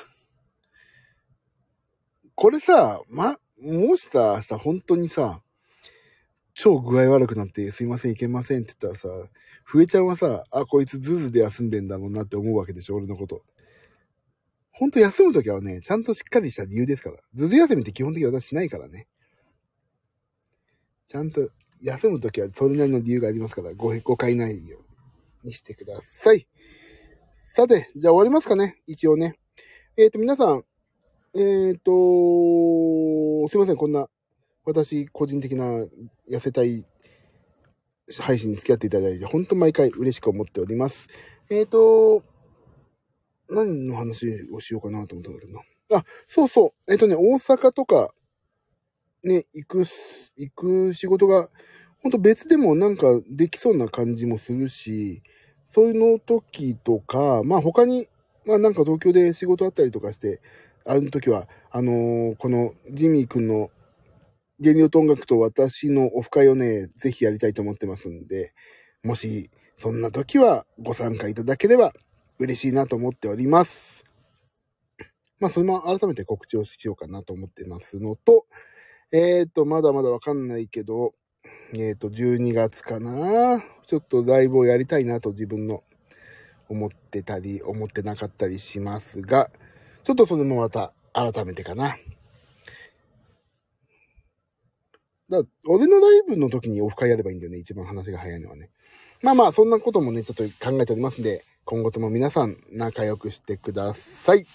[2.34, 5.40] これさ、ま、もしさ、明日本当にさ、
[6.52, 9.28] 超具合悪くなって、すいません、いけませんって言ったらさ、
[9.64, 13.42] ふえちゃんはさ、あ、こいつズズで休んでんだろうなって思うわけでしょ、俺のこと。
[14.72, 17.16] ほんと休むときはね、ちゃんとしっかりした理由ですから。
[17.34, 19.06] ズズ休みって基本的に私しないからね。
[21.08, 21.48] ちゃんと
[21.80, 24.78] 休むときはそれなりの理由がありますから、ご、誤解ないよ
[25.44, 26.46] うにしてください。
[27.54, 29.38] さて、じゃあ終わりますかね一応ね。
[29.96, 30.64] えっ、ー、と、皆さん、
[31.34, 34.08] えっ、ー、と、すいません、こんな、
[34.64, 35.64] 私、個人的な
[36.28, 36.86] 痩せたい
[38.20, 41.08] 配信に付き合っていただいて、ほんと毎回嬉しく思っております。
[41.50, 42.22] えっ、ー、と、
[43.48, 45.60] 何の話をしようかなと思ったんだけどな。
[45.98, 46.92] あ、そうそう。
[46.92, 48.12] えっ、とね、大阪とか、
[49.26, 49.78] ね、行く、
[50.36, 51.48] 行く仕事が、
[52.02, 55.22] ほんと別でもなんかできそうな感じもするし、
[55.68, 58.08] そういうの時とか、まあ他に、
[58.46, 60.40] まあなんか東京で仕事あったりとかして、
[60.84, 63.70] ある時は、あのー、このジミー君の
[64.60, 68.52] 芸人と音楽と私のオフ会をね、ぜひやりたいと思ってますんで、
[69.02, 71.92] もしそんな時はご参加いただければ
[72.38, 74.04] 嬉しいなと思っております。
[75.38, 78.46] まあ、それも改めて告知をしようかなと思ってますのと、
[79.12, 81.14] えっ、ー、と、まだまだわかんないけど、
[81.74, 85.84] えっ、ー、と、12月かなちょっとライブをやりたいなと自分の
[86.68, 89.50] 思ってたり、思ってなかったりしますが、
[90.02, 91.96] ちょっとそれもまた改めてかな。
[95.28, 97.58] だ俺のライブの時にオフ会やればいいんだよね。
[97.58, 98.70] 一番話が早いのはね。
[99.22, 104.46] まあまあ、そんなこともね、ちょっと考えておりますんで、今後とも皆さん仲良くしてください。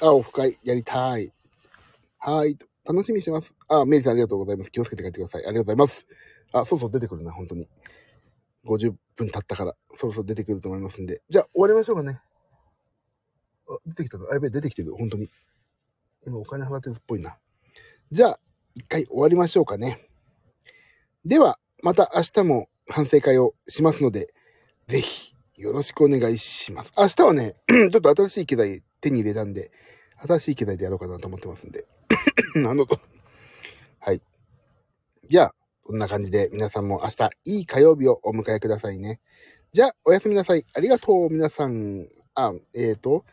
[0.00, 1.32] あ、オフ会やりたい。
[2.18, 2.56] はい。
[2.88, 3.52] 楽しみにしてます。
[3.68, 4.70] あ、メリーさんありがとうございます。
[4.70, 5.44] 気をつけて帰ってください。
[5.44, 6.06] ありがとうございます。
[6.52, 7.68] あ、そうそう出てくるな、本当に。
[8.64, 11.20] 50分経ったから、そろそろ出てくると思いますんで。
[11.28, 12.22] じゃあ、終わりましょうかね。
[13.68, 14.30] あ、出てきたの？
[14.30, 14.94] あ、やべえ、出てきてる。
[14.94, 15.28] 本当に。
[16.22, 17.36] 今お金払ってるっぽいな。
[18.10, 18.40] じゃあ、
[18.74, 20.08] 一回終わりましょうかね。
[21.26, 24.32] では、また明日も反省会をしますので、
[24.86, 26.92] ぜひ、よろしくお願いします。
[26.96, 29.70] 明日はね、 ちょっと新しい機材手に入れたんで、
[30.26, 31.86] 新しい機材でやろうかなと思ってますんで。
[32.56, 32.98] なのと。
[33.98, 34.22] はい。
[35.26, 35.54] じゃあ、
[35.84, 39.20] こんな感じで皆さんも明日いい火曜日をお迎えくださいね。
[39.72, 40.64] じゃあ、おやすみなさい。
[40.74, 42.08] ありがとう、皆さん。
[42.34, 43.24] あ、えっ、ー、と、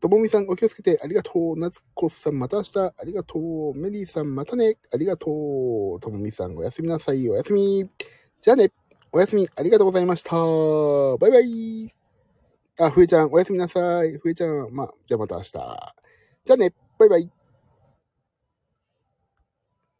[0.00, 1.58] ともみさんお気をつけてありがとう。
[1.58, 3.74] なつこさんまた明日ありがとう。
[3.74, 4.78] メリーさんまたね。
[4.92, 6.00] ありがとう。
[6.00, 7.28] ともみさんおやすみなさい。
[7.28, 7.86] おやすみ。
[8.40, 8.72] じゃあね。
[9.12, 9.46] おやすみ。
[9.54, 10.36] ありがとうございました。
[10.36, 11.94] バイバイ。
[12.78, 14.16] あ、ふえちゃんおやすみなさい。
[14.16, 14.70] ふえちゃん。
[14.72, 15.50] まあ、じゃあまた明日。
[15.52, 16.72] じゃあね。
[16.98, 17.39] バイバイ。